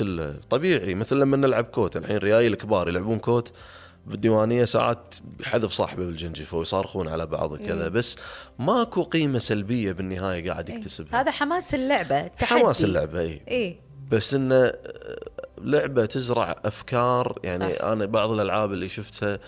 طبيعي. 0.49 0.95
مثل 0.95 1.15
لما 1.19 1.37
نلعب 1.37 1.63
كوت 1.63 1.97
الحين 1.97 2.17
ريايل 2.17 2.53
الكبار 2.53 2.89
يلعبون 2.89 3.19
كوت. 3.19 3.51
بالديوانية 4.07 4.65
ساعات 4.65 5.15
يحذف 5.39 5.71
صاحبه 5.71 6.05
بالجنجفه 6.05 6.57
ويصارخون 6.57 7.07
على 7.07 7.25
بعض 7.25 7.51
وكذا 7.51 7.87
بس 7.87 8.15
ماكو 8.59 9.03
قيمة 9.03 9.39
سلبية 9.39 9.91
بالنهاية 9.91 10.51
قاعد 10.51 10.69
يكتسبها 10.69 11.21
هذا 11.21 11.31
حماس 11.31 11.75
اللعبة 11.75 12.27
تحدي. 12.27 12.61
حماس 12.61 12.83
اللعبة 12.83 13.19
اي 13.19 13.41
اي 13.47 13.79
بس 14.11 14.33
انه 14.33 14.55
آه، 14.55 14.75
لعبة 15.57 16.05
تزرع 16.05 16.55
أفكار 16.65 17.39
يعني 17.43 17.75
صح. 17.75 17.83
أنا 17.85 18.05
بعض 18.05 18.31
الألعاب 18.31 18.73
اللي 18.73 18.89
شفتها 18.89 19.39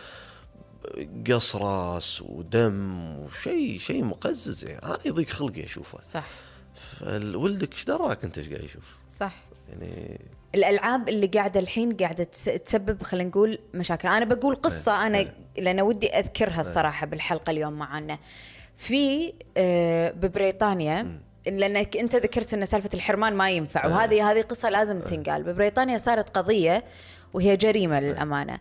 قص 1.28 1.56
راس 1.56 2.22
ودم 2.22 3.00
وشيء 3.20 3.80
شيء 3.80 4.04
مقزز 4.04 4.66
يعني 4.66 4.86
أنا 4.86 5.00
يضيق 5.06 5.30
خلقي 5.30 5.66
أشوفه. 5.66 6.02
صح. 6.02 6.26
فولدك 7.00 7.74
إيش 7.74 7.86
دراك 7.86 8.24
أنت 8.24 8.38
إيش 8.38 8.50
قاعد 8.50 8.64
يشوف؟ 8.64 8.98
صح. 9.18 9.36
يعني 9.70 10.22
الألعاب 10.56 11.10
اللي 11.10 11.28
قاعدة 11.28 11.60
الحين 11.60 11.94
قاعدة 11.98 12.24
تس- 12.24 12.44
تسبب 12.46 13.04
خلينا 13.04 13.30
نقول 13.30 13.60
مشاكل. 13.74 14.08
أنا 14.08 14.26
بقول 14.26 14.56
قصة 14.56 15.08
أنا 15.08 15.26
لأن 15.58 15.82
ودي 15.82 16.08
أذكرها 16.20 16.62
الصراحة 16.62 17.06
بالحلقة 17.08 17.52
اليوم 17.52 17.74
معنا 17.74 18.18
في 18.78 19.34
آه، 19.58 20.10
ببريطانيا 20.12 21.20
لأنك 21.48 21.98
أنت 21.98 22.16
ذكرت 22.16 22.54
إن 22.54 22.66
سالفة 22.66 22.90
الحرمان 22.94 23.34
ما 23.34 23.50
ينفع 23.52 23.86
وهذه 23.88 24.32
هذه 24.32 24.42
قصة 24.42 24.70
لازم 24.70 25.00
تنقال. 25.00 25.44
ببريطانيا 25.44 25.98
صارت 25.98 26.38
قضية 26.38 26.84
وهي 27.34 27.56
جريمة 27.58 28.00
للأمانة. 28.00 28.60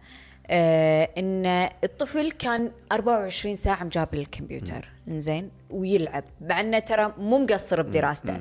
آه 0.50 1.08
إن 1.18 1.46
الطفل 1.84 2.30
كان 2.30 2.70
24 2.92 3.54
ساعة 3.54 3.84
مجاب 3.84 4.14
للكمبيوتر. 4.14 4.88
إنزين 5.08 5.50
ويلعب. 5.70 6.24
مع 6.40 6.60
إنه 6.60 6.78
ترى 6.78 7.14
مو 7.18 7.38
مقصر 7.38 7.82
بدراسته. 7.82 8.40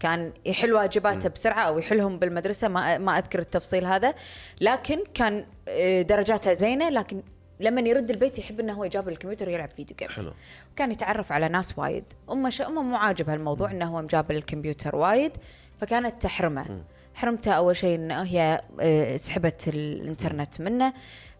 كان 0.00 0.32
يحل 0.46 0.72
واجباته 0.72 1.28
بسرعة 1.28 1.62
أو 1.62 1.78
يحلهم 1.78 2.18
بالمدرسة 2.18 2.68
ما 2.68 2.98
ما 2.98 3.18
أذكر 3.18 3.38
التفصيل 3.38 3.84
هذا. 3.84 4.14
لكن 4.60 4.98
كان 5.14 5.46
آه، 5.68 6.02
درجاته 6.02 6.52
زينة 6.52 6.88
لكن 6.88 7.22
لما 7.60 7.80
يرد 7.80 8.10
البيت 8.10 8.38
يحب 8.38 8.60
إنه 8.60 8.72
هو 8.72 8.84
يجاب 8.84 9.08
الكمبيوتر 9.08 9.48
ويلعب 9.48 9.68
video 9.68 9.96
games 10.00 10.12
حلو. 10.12 10.32
كان 10.76 10.92
يتعرف 10.92 11.32
على 11.32 11.48
ناس 11.48 11.78
وايد. 11.78 12.04
أمه 12.30 12.50
ش... 12.50 12.60
أمه 12.60 12.82
مو 12.82 12.96
عاجبها 12.96 13.34
الموضوع 13.34 13.70
إنه 13.70 13.86
هو 13.96 14.02
مجاب 14.02 14.30
الكمبيوتر 14.30 14.96
وايد 14.96 15.32
فكانت 15.80 16.22
تحرمه. 16.22 16.82
حرمته 17.14 17.52
أول 17.52 17.76
شيء 17.76 17.94
إنه 17.94 18.22
هي 18.22 18.60
آه، 18.80 19.16
سحبت 19.16 19.68
الإنترنت 19.68 20.60
منه. 20.60 20.92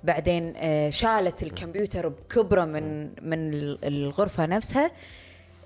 بعدين 0.04 0.52
آه، 0.56 0.90
شالت 0.90 1.42
الكمبيوتر 1.42 2.08
بكبره 2.08 2.64
من 2.64 3.02
من 3.30 3.54
ال- 3.54 3.78
الغرفة 3.84 4.46
نفسها. 4.46 4.90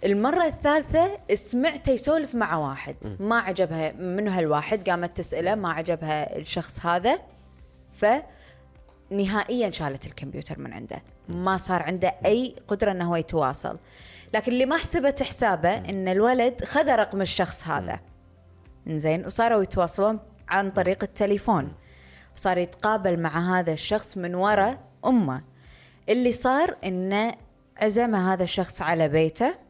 المرة 0.05 0.47
الثالثة 0.47 1.19
سمعته 1.35 1.93
يسولف 1.93 2.35
مع 2.35 2.57
واحد. 2.57 2.97
ما 3.21 3.39
عجبها 3.39 3.93
منو 3.93 4.31
هالواحد 4.31 4.89
قامت 4.91 5.17
تسأله 5.17 5.55
ما 5.55 5.73
عجبها 5.73 6.37
الشخص 6.37 6.87
هذا. 6.87 7.19
فنهائيا 9.11 9.71
شالت 9.71 10.07
الكمبيوتر 10.07 10.59
من 10.59 10.73
عنده. 10.73 11.03
ما 11.29 11.57
صار 11.57 11.83
عنده 11.83 12.15
أي 12.27 12.57
قدرة 12.69 12.91
أنه 12.91 13.11
هو 13.11 13.17
يتواصل. 13.17 13.79
لكن 14.35 14.53
اللي 14.53 14.67
ما 14.67 14.77
حسبت 14.77 15.23
حسابه 15.23 15.75
أن 15.75 16.09
الولد 16.09 16.65
خذ 16.65 16.95
رقم 16.95 17.21
الشخص 17.21 17.69
هذا. 17.69 18.01
زين 18.87 19.27
وصاروا 19.27 19.63
يتواصلون 19.63 20.19
عن 20.49 20.71
طريق 20.71 21.03
التليفون. 21.03 21.73
وصار 22.37 22.59
يتقابل 22.59 23.21
مع 23.21 23.59
هذا 23.59 23.73
الشخص 23.73 24.17
من 24.17 24.35
وراء 24.35 24.79
أمه. 25.07 25.43
اللي 26.09 26.33
صار 26.33 26.77
إنه 26.85 27.35
عزم 27.77 28.15
هذا 28.15 28.43
الشخص 28.45 28.83
على 28.83 29.09
بيته. 29.09 29.70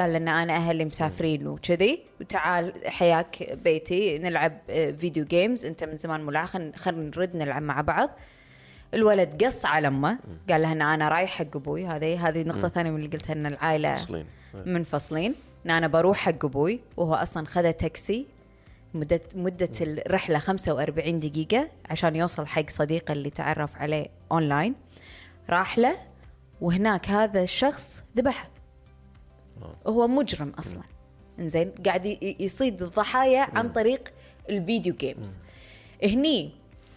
قال 0.00 0.12
لنا 0.12 0.42
أنا 0.42 0.56
أهلي 0.56 0.84
مسافرين 0.84 1.46
وكذي 1.46 2.02
وتعال 2.20 2.72
حياك 2.86 3.58
بيتي 3.64 4.18
نلعب 4.18 4.58
آه، 4.70 4.90
فيديو 4.90 5.24
جيمز 5.24 5.66
أنت 5.66 5.84
من 5.84 5.96
زمان 5.96 6.20
ملاح 6.20 6.46
خلينا 6.76 7.10
نرد 7.16 7.36
نلعب 7.36 7.62
مع 7.62 7.80
بعض. 7.80 8.10
الولد 8.94 9.44
قص 9.44 9.64
على 9.64 9.88
أمه 9.88 10.18
قال 10.50 10.62
لها 10.62 10.72
ان 10.72 10.82
أنا 10.82 11.08
رايح 11.08 11.30
حق 11.30 11.56
أبوي. 11.56 11.86
هذه 11.86 12.28
هذه 12.28 12.42
نقطة 12.42 12.68
ثانية 12.68 12.90
من 12.90 12.96
اللي 12.96 13.08
قلتها 13.08 13.32
إن 13.32 13.46
العائلة 13.46 13.90
منفصلين. 13.90 14.26
منفصلين. 14.54 15.34
ان 15.66 15.70
أنا 15.70 15.86
بروح 15.88 16.18
حق 16.18 16.44
أبوي 16.44 16.80
وهو 16.96 17.14
أصلا 17.14 17.46
خذ 17.46 17.72
تاكسي 17.72 18.26
مدة 18.94 19.20
مدة 19.34 19.68
الرحلة 19.80 20.38
45 20.38 21.20
دقيقة 21.20 21.68
عشان 21.90 22.16
يوصل 22.16 22.46
حق 22.46 22.70
صديقه 22.70 23.12
اللي 23.12 23.30
تعرف 23.30 23.76
عليه 23.76 24.06
اونلاين 24.32 24.74
راح 25.50 25.78
له 25.78 25.96
وهناك 26.60 27.08
هذا 27.08 27.42
الشخص 27.42 28.02
ذبحه. 28.16 28.51
هو 29.86 30.08
مجرم 30.08 30.52
أصلا. 30.58 30.82
إنزين 31.38 31.72
قاعد 31.86 32.06
يصيد 32.40 32.82
الضحايا 32.82 33.40
عن 33.40 33.72
طريق 33.72 34.08
ال 34.50 34.57
video 34.57 34.94
games 34.94 35.38
هني 36.04 36.50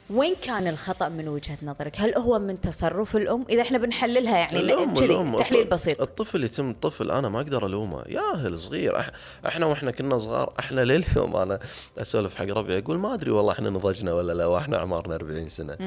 وين 0.09 0.35
كان 0.41 0.67
الخطأ 0.67 1.09
من 1.09 1.27
وجهة 1.27 1.57
نظرك؟ 1.63 1.99
هل 1.99 2.17
هو 2.17 2.39
من 2.39 2.61
تصرف 2.61 3.15
الأم؟ 3.15 3.45
إذا 3.49 3.61
إحنا 3.61 3.77
بنحللها 3.77 4.37
يعني 4.37 4.59
الأم 4.59 4.97
الأم 4.97 5.37
تحليل 5.37 5.65
بسيط. 5.67 6.01
الطفل 6.01 6.43
يتم 6.43 6.73
طفل 6.73 7.11
أنا 7.11 7.29
ما 7.29 7.39
أقدر 7.39 7.65
ألومه. 7.65 8.03
ياهل 8.07 8.57
صغير 8.57 8.99
أح 8.99 9.11
إحنا 9.47 9.65
وإحنا 9.65 9.91
كنا 9.91 10.19
صغار 10.19 10.53
إحنا 10.59 10.81
لليوم 10.81 11.35
أنا 11.35 11.59
أسولف 11.97 12.35
حق 12.35 12.45
ربعي 12.45 12.79
أقول 12.79 12.97
ما 12.97 13.13
أدري 13.13 13.31
والله 13.31 13.51
إحنا 13.51 13.69
نضجنا 13.69 14.13
ولا 14.13 14.33
لا 14.33 14.45
وإحنا 14.45 14.77
اعمارنا 14.77 15.15
40 15.15 15.49
سنة. 15.49 15.77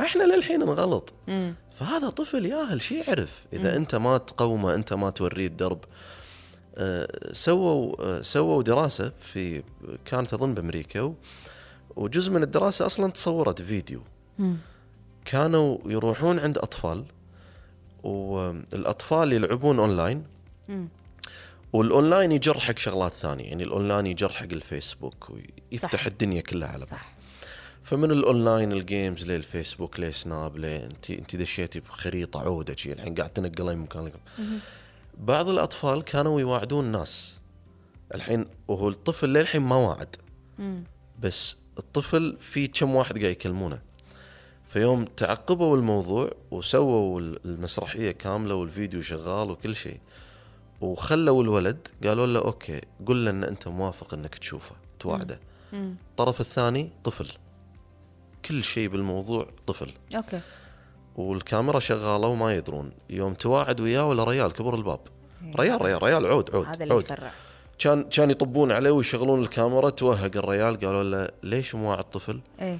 إحنا 0.00 0.22
للحين 0.22 0.60
نغلط. 0.60 1.12
فهذا 1.78 2.10
طفل 2.10 2.46
ياهل 2.46 2.80
شي 2.80 3.00
يعرف؟ 3.00 3.46
إذا 3.52 3.76
أنت 3.76 3.94
ما 3.94 4.18
تقومه 4.18 4.74
أنت 4.74 4.92
ما 4.92 5.10
توريه 5.10 5.46
الدرب 5.46 5.84
سووا 7.32 8.22
سووا 8.22 8.62
دراسة 8.62 9.12
في 9.20 9.62
كانت 10.04 10.34
أظن 10.34 10.54
بأمريكا 10.54 11.14
وجزء 11.96 12.32
من 12.32 12.42
الدراسة 12.42 12.86
أصلا 12.86 13.12
تصورت 13.12 13.62
فيديو. 13.62 14.02
كانوا 15.24 15.78
يروحون 15.86 16.38
عند 16.38 16.58
أطفال 16.58 17.04
والأطفال 18.02 19.32
يلعبون 19.32 19.78
أونلاين. 19.78 20.24
والأونلاين 21.72 22.32
يجر 22.32 22.60
حق 22.60 22.78
شغلات 22.78 23.12
ثانية 23.12 23.44
يعني 23.44 23.62
الأونلاين 23.62 24.06
يجر 24.06 24.32
حق 24.32 24.52
الفيسبوك 24.52 25.30
ويفتح 25.30 26.00
صح. 26.00 26.06
الدنيا 26.06 26.40
كلها 26.40 26.68
على 26.68 26.86
بعض 26.90 27.00
فمن 27.82 28.10
ال 28.10 28.19
online 28.19 28.72
ال 28.72 28.81
games 28.81 29.24
للفيسبوك 29.24 30.00
لسناب 30.00 30.64
انت 30.64 31.10
انت 31.10 31.36
دشيتي 31.36 31.80
بخريطة 31.80 32.40
عودة 32.40 32.76
شي 32.76 32.92
الحين 32.92 33.14
قاعد 33.14 33.30
تنقلين 33.30 33.78
من 33.78 33.84
مكان 33.84 34.02
لمكان 34.02 34.20
بعض 35.18 35.48
الأطفال 35.48 36.02
كانوا 36.02 36.40
يواعدون 36.40 36.84
ناس. 36.84 37.38
الحين 38.14 38.46
وهو 38.68 38.88
الطفل 38.88 39.28
للحين 39.28 39.62
ما 39.62 39.76
واعد. 39.76 40.16
مم. 40.58 40.84
بس 41.20 41.56
الطفل 41.78 42.36
في 42.40 42.68
كم 42.68 42.94
واحد 42.94 43.18
قاعد 43.18 43.30
يكلمونه. 43.30 43.78
فيوم 44.68 45.04
تعقبوا 45.04 45.76
الموضوع 45.76 46.32
وسووا 46.50 47.20
المسرحية 47.20 48.10
كاملة 48.10 48.54
والفيديو 48.54 49.02
شغال 49.02 49.50
وكل 49.50 49.76
شيء 49.76 50.00
وخلوا 50.80 51.42
الولد 51.42 51.88
قالوا 52.04 52.26
له 52.26 52.40
okay 52.40 52.80
قل 53.06 53.24
له 53.24 53.30
إن 53.30 53.44
أنت 53.44 53.68
موافق 53.68 54.14
إنك 54.14 54.34
تشوفه 54.34 54.76
تواعده 54.98 55.40
مم. 55.72 55.94
الطرف 56.10 56.40
الثاني 56.40 56.90
طفل. 57.04 57.28
كل 58.44 58.64
شيء 58.64 58.88
بالموضوع 58.88 59.48
طفل. 59.66 59.92
okay. 60.16 60.40
والكاميرا 61.16 61.80
شغالة 61.80 62.26
وما 62.28 62.54
يدرون. 62.54 62.90
يوم 63.10 63.34
تواعد 63.34 63.80
وياه 63.80 64.08
ولا 64.08 64.24
ريال 64.24 64.52
كبر 64.52 64.74
الباب. 64.74 65.00
إيه. 65.44 65.52
ريال 65.56 65.82
ريال 65.82 66.02
ريال 66.02 66.26
عود 66.26 66.54
عود 66.54 66.66
هذا 66.66 66.82
اللي 66.82 66.94
عود. 66.94 67.04
يفرع. 67.04 67.32
كان 67.78 68.02
كان 68.02 68.30
يطبون 68.30 68.72
عليه 68.72 68.90
ويشغلون 68.90 69.40
الكاميرا 69.40 69.90
توهق 69.90 70.36
الريال 70.36 70.80
قالوا 70.80 71.02
له 71.02 71.28
ليش 71.42 71.74
مواعد 71.74 72.04
طفل؟ 72.04 72.40
إيه. 72.60 72.78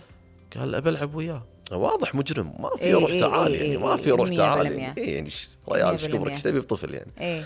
قال 0.56 0.74
أبى 0.74 0.88
ألعب 0.90 1.14
وياه. 1.14 1.42
واضح 1.72 2.14
مجرم. 2.14 2.54
ما 2.58 2.70
في 2.76 2.82
إيه 2.82 2.94
روح 2.94 3.10
إيه 3.10 3.20
تعال 3.20 3.52
إيه 3.52 3.60
يعني 3.60 3.72
إيه 3.72 3.78
ما 3.78 3.96
في 3.96 4.10
روح 4.10 4.28
تعال. 4.28 4.66
يعني, 4.66 4.94
إيه 4.98 5.14
يعني 5.14 5.30
ريال 5.68 5.88
إيش 5.88 6.06
كبرك 6.06 6.32
إيش 6.32 6.42
تبي 6.42 6.60
بطفل 6.60 6.94
يعني؟ 6.94 7.10
إيه. 7.20 7.44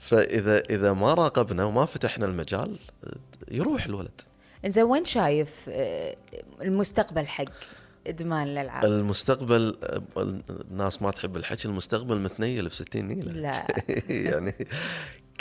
فإذا 0.00 0.58
إذا 0.58 0.92
ما 0.92 1.14
راقبنا 1.14 1.64
وما 1.64 1.84
فتحنا 1.84 2.26
المجال 2.26 2.76
يروح 3.50 3.84
الولد. 3.84 4.20
إنزين 4.64 4.84
وين 4.84 5.04
شايف 5.04 5.50
آه، 5.68 6.16
المستقبل 6.62 7.26
حق 7.26 7.44
إدمان 8.06 8.46
الالعاب؟ 8.46 8.84
المستقبل 8.84 9.76
الناس 10.70 11.02
ما 11.02 11.10
تحب 11.10 11.36
الحكي 11.36 11.68
المستقبل 11.68 12.18
متنيل 12.18 12.68
ب 12.68 12.72
60 12.72 13.02
نيلة. 13.04 13.32
لا. 13.32 13.66
يعني 14.30 14.54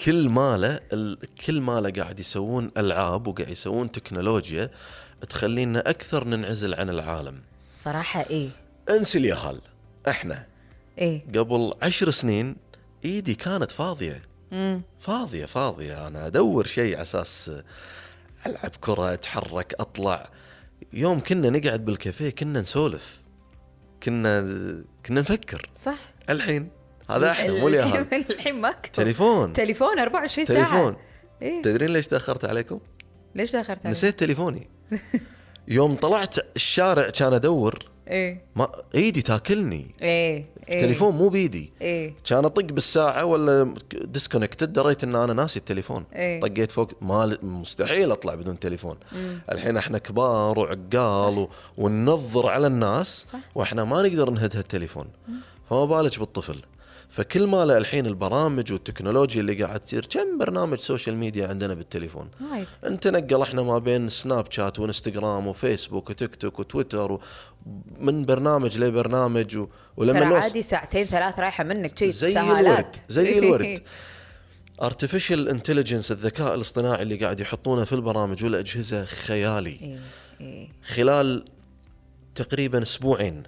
كل 0.05 0.29
ماله 0.29 0.79
ال- 0.93 1.17
كل 1.45 1.61
ماله 1.61 1.89
قاعد 2.03 2.19
يسوون 2.19 2.71
ألعاب 2.77 3.27
وقاعد 3.27 3.49
يسوون 3.49 3.91
تكنولوجيا 3.91 4.69
تخلينا 5.29 5.89
أكثر 5.89 6.27
ننعزل 6.27 6.73
عن 6.73 6.89
العالم. 6.89 7.39
صراحة 7.75 8.25
إيه. 8.29 8.49
انسي 8.89 9.17
اليهال 9.17 9.61
إحنا. 10.09 10.45
إيه. 10.97 11.21
قبل 11.35 11.73
عشر 11.81 12.09
سنين 12.09 12.55
إيدي 13.05 13.35
كانت 13.35 13.71
فاضية. 13.71 14.21
مم. 14.51 14.81
فاضية 14.99 15.45
فاضية. 15.45 16.07
أنا 16.07 16.27
أدور 16.27 16.65
شيء 16.67 16.93
على 16.93 17.01
أساس 17.01 17.51
ألعب 18.45 18.71
كرة 18.81 19.13
أتحرك 19.13 19.75
أطلع. 19.79 20.29
يوم 20.93 21.19
كنا 21.19 21.49
نقعد 21.49 21.85
بالكافيه 21.85 22.29
كنا 22.29 22.61
نسولف. 22.61 23.21
كنا 24.03 24.41
كنا 25.05 25.21
نفكر. 25.21 25.69
صح. 25.75 25.97
الحين 26.29 26.69
هذا 27.09 27.31
إحنا 27.31 27.53
مو 27.53 27.67
اليهال 27.67 28.07
الحين 28.31 28.55
ماكو. 28.55 28.89
تليفون. 28.93 29.53
تليفون 29.53 29.99
24 29.99 30.45
ساعة. 30.47 30.57
تليفون. 30.57 30.95
إيه. 31.41 31.61
تدرين 31.61 31.89
ليش 31.89 32.07
تأخرت 32.07 32.45
عليكم؟ 32.45 32.79
ليش 33.35 33.51
داخلت 33.51 33.79
عليه؟ 33.79 33.91
نسيت 33.91 34.19
تليفوني. 34.19 34.69
يوم 35.67 35.95
طلعت 35.95 36.35
الشارع 36.55 37.09
كان 37.09 37.33
أدور 37.33 37.90
إيه. 38.07 38.41
ما 38.55 38.67
إيدي 38.95 39.21
تاكلني. 39.21 39.87
إيه 40.01 40.45
إيه. 40.69 40.75
التليفون 40.75 41.15
مو 41.15 41.29
بايدي 41.29 41.71
إيه. 41.81 42.13
كان 42.25 42.45
أطق 42.45 42.63
بالساعة 42.63 43.25
ولا 43.25 43.73
disconnected 43.93 44.73
دريت 44.73 45.03
إن 45.03 45.15
أنا 45.15 45.33
ناسي 45.33 45.59
التليفون. 45.59 46.03
إيه. 46.13 46.41
طقيت 46.41 46.71
فوق. 46.71 46.91
ما 47.01 47.37
مستحيل 47.43 48.11
أطلع 48.11 48.35
بدون 48.35 48.59
تليفون. 48.59 48.97
الحين 49.51 49.77
إحنا 49.77 49.97
كبار 49.97 50.59
وعقال 50.59 51.37
و... 51.37 51.49
وننظر 51.77 52.47
على 52.47 52.67
الناس 52.67 53.25
صح. 53.33 53.39
وإحنا 53.55 53.83
ما 53.83 54.01
نقدر 54.01 54.29
نهد 54.29 54.55
هالتليفون. 54.55 55.07
فما 55.69 55.85
بالك 55.85 56.19
بالطفل. 56.19 56.61
فكل 57.11 57.47
ما 57.47 57.65
له 57.65 57.77
الحين 57.77 58.05
البرامج 58.05 58.71
والتكنولوجيا 58.71 59.41
اللي 59.41 59.63
قاعد 59.63 59.79
تصير 59.79 60.05
كم 60.05 60.37
برنامج 60.37 60.79
social 60.79 61.17
media 61.17 61.47
عندنا 61.47 61.73
بالتليفون 61.73 62.29
وايد 62.51 62.67
انت 62.85 63.07
نقل 63.07 63.41
إحنا 63.41 63.61
ما 63.61 63.77
بين 63.77 64.09
سناب 64.09 64.51
شات 64.51 64.79
وإنستغرام 64.79 65.47
وفيسبوك 65.47 66.09
وتيك 66.09 66.35
توك 66.35 66.59
وتويتر. 66.59 67.19
من 67.99 68.25
برنامج 68.25 68.77
لبرنامج 68.77 69.57
و... 69.57 69.67
ولما 69.97 70.19
ترى 70.19 70.35
عادي 70.35 70.61
ساعتين 70.61 71.05
ثلاث 71.05 71.39
رايحة 71.39 71.63
منك 71.63 71.97
شيء 71.97 72.09
زي 72.09 72.33
سهالات. 72.33 72.65
الورد 72.65 72.95
زي 73.09 73.37
الورد 73.39 73.79
artificial 74.81 75.49
intelligence 75.49 76.11
الذكاء 76.11 76.55
الاصطناعي 76.55 77.01
اللي 77.01 77.15
قاعد 77.15 77.39
يحطونه 77.39 77.85
في 77.85 77.93
البرامج 77.93 78.43
والأجهزة 78.43 79.05
خيالي 79.05 79.69
إيه 79.69 79.99
إيه 80.41 80.69
خلال 80.83 81.45
تقريبا 82.35 82.81
أسبوعين 82.81 83.43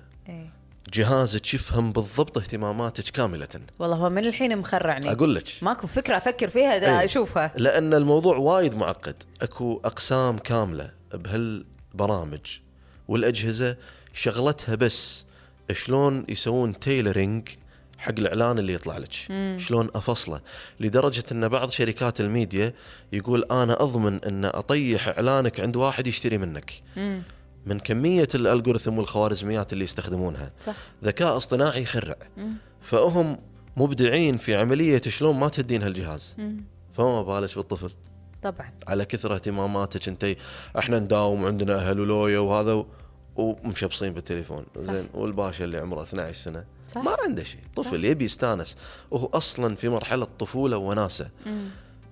جهازك 0.94 1.54
يفهم 1.54 1.92
بالضبط 1.92 2.38
اهتماماتك 2.38 3.04
كاملة. 3.04 3.48
والله 3.80 3.96
هو 3.96 4.10
من 4.10 4.26
الحين 4.26 4.58
مخرعني. 4.58 5.12
أقول 5.12 5.36
لك. 5.36 5.44
ماكو 5.62 5.88
فكرة 5.88 6.18
أفكر 6.18 6.50
فيها 6.50 6.78
دا 6.78 7.00
إيه. 7.00 7.06
أشوفها. 7.06 7.54
لأن 7.58 7.94
الموضوع 7.94 8.38
وايد 8.38 8.76
معقد. 8.76 9.16
أكو 9.42 9.82
أقسام 9.86 10.38
كاملة 10.38 10.92
بهالبرامج 11.14 12.60
والأجهزة 13.08 13.78
شغلتها 14.14 14.76
بس 14.76 15.26
شلون 15.72 16.26
يسوون 16.30 16.80
tailoring 16.80 17.50
حق 17.98 18.14
الإعلان 18.18 18.60
اللي 18.60 18.74
يطلع 18.74 18.98
لك. 18.98 19.14
شلون 19.58 19.90
أفصله. 19.96 20.42
لدرجة 20.80 21.24
إن 21.32 21.48
بعض 21.48 21.70
شركات 21.70 22.22
الميديا 22.22 22.74
يقول 23.14 23.44
أنا 23.52 23.84
أضمن 23.84 24.24
إن 24.24 24.46
أطيح 24.46 25.08
إعلانك 25.08 25.60
عند 25.60 25.76
واحد 25.76 26.08
يشتري 26.08 26.38
منك. 26.38 26.72
مم. 26.98 27.22
من 27.66 27.80
كمية 27.80 28.28
ال 28.36 28.42
algorithm 28.42 28.98
والخوارزميات 28.98 29.74
اللي 29.74 29.84
يستخدمونها. 29.84 30.52
صح. 30.66 30.76
ذكاء 31.04 31.38
اصطناعي 31.38 31.82
يخرع 31.82 32.16
فهم 32.82 33.38
مبدعين 33.78 34.38
في 34.38 34.56
عملية 34.56 35.02
شلون 35.02 35.36
ما 35.40 35.48
تهدين 35.48 35.84
هالجهاز. 35.84 36.36
فما 36.94 37.22
بالك 37.22 37.56
بالطفل. 37.56 37.92
طبعا. 38.44 38.72
على 38.88 39.06
كثر 39.06 39.36
اهتماماتك 39.36 40.08
انت. 40.08 40.36
إحنا 40.80 41.00
نداوم 41.00 41.44
وعندنا 41.44 41.76
أهل 41.76 42.00
ولويا 42.00 42.40
وهذا 42.40 42.74
و- 42.74 42.86
ومشبصين 43.36 44.14
بالتليفون. 44.14 44.66
صح. 44.76 44.82
زين. 44.82 45.08
والباشا 45.14 45.64
اللي 45.66 45.78
عمره 45.78 46.04
12 46.04 46.34
سنة. 46.44 46.66
صح. 46.88 47.02
ما 47.02 47.16
عنده 47.26 47.44
شيء. 47.44 47.62
طفل 47.76 48.06
يبي 48.06 48.26
يستانس. 48.26 48.76
وهو 49.12 49.26
أصلا 49.34 49.76
في 49.76 49.90
مرحلة 49.90 50.28
طفولة 50.40 50.78
وناسة. 50.78 51.30
مم. 51.46 51.68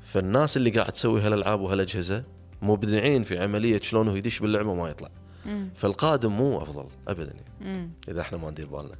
فالناس 0.06 0.58
اللي 0.58 0.70
قاعد 0.70 0.92
تسوي 0.92 1.22
هالألعاب 1.22 1.62
وهالأجهزة 1.62 2.24
مبدعين 2.62 3.24
في 3.24 3.40
عملية 3.40 3.80
شلون 3.80 4.08
هو 4.08 4.16
يدش 4.16 4.40
باللعبة 4.40 4.70
وما 4.70 4.90
يطلع. 4.90 5.10
مم. 5.46 5.70
فالقادم 5.76 6.32
مو 6.32 6.62
أفضل 6.62 6.86
ابدا 7.08 7.34
يعني. 7.34 7.72
مم. 7.78 7.90
إذا 8.10 8.22
إحنا 8.22 8.38
ما 8.38 8.52
ندير 8.52 8.68
بالنا. 8.68 8.96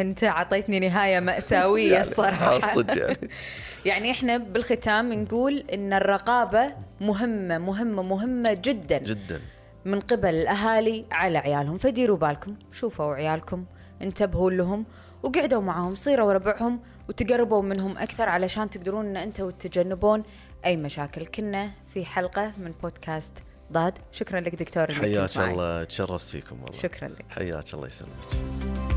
أنت 0.00 0.24
أعطيتني 0.24 0.80
نهاية 0.80 1.20
مأساوية 1.20 1.92
يعني 1.92 2.04
الصراحة. 2.06 2.56
آه، 2.56 2.60
صدق 2.60 2.98
يعني. 3.02 3.16
يعني 3.86 4.10
إحنا 4.10 4.36
بالختام 4.36 5.12
نقول 5.12 5.58
إن 5.58 5.92
الرقابة 5.92 6.72
مهمة 7.00 7.58
مهمة 7.58 8.02
مهمة 8.02 8.58
جدا. 8.64 8.98
جدا. 8.98 9.40
من 9.84 10.00
قبل 10.00 10.28
الأهالي 10.34 11.04
على 11.12 11.38
عيالهم. 11.38 11.78
فديروا 11.78 12.16
بالكم 12.16 12.56
شوفوا 12.72 13.14
عيالكم 13.14 13.64
انتبهوا 14.02 14.50
لهم 14.50 14.84
وقعدوا 15.22 15.60
معهم 15.62 15.94
صيروا 15.94 16.32
ربعهم 16.32 16.80
وتقربوا 17.08 17.62
منهم 17.62 17.98
أكثر 17.98 18.28
علشان 18.28 18.70
تقدرون 18.70 19.06
إن 19.06 19.16
أنتم 19.16 19.50
تتجنبون 19.50 20.22
أي 20.66 20.76
مشاكل. 20.76 21.26
كنا 21.26 21.70
في 21.94 22.04
حلقة 22.04 22.52
من 22.58 22.72
بودكاست 22.82 23.32
ضاد. 23.72 23.98
شكرا 24.12 24.40
لك 24.40 24.54
دكتور 24.54 24.94
حياك. 24.94 25.38
الله 25.38 25.84
تشرفت 25.84 26.28
فيكم 26.28 26.62
والله. 26.62 26.78
شكرا 26.78 27.08
لك. 27.08 27.24
حياك 27.30 27.74
الله 27.74 27.86
يسلمك. 27.86 28.91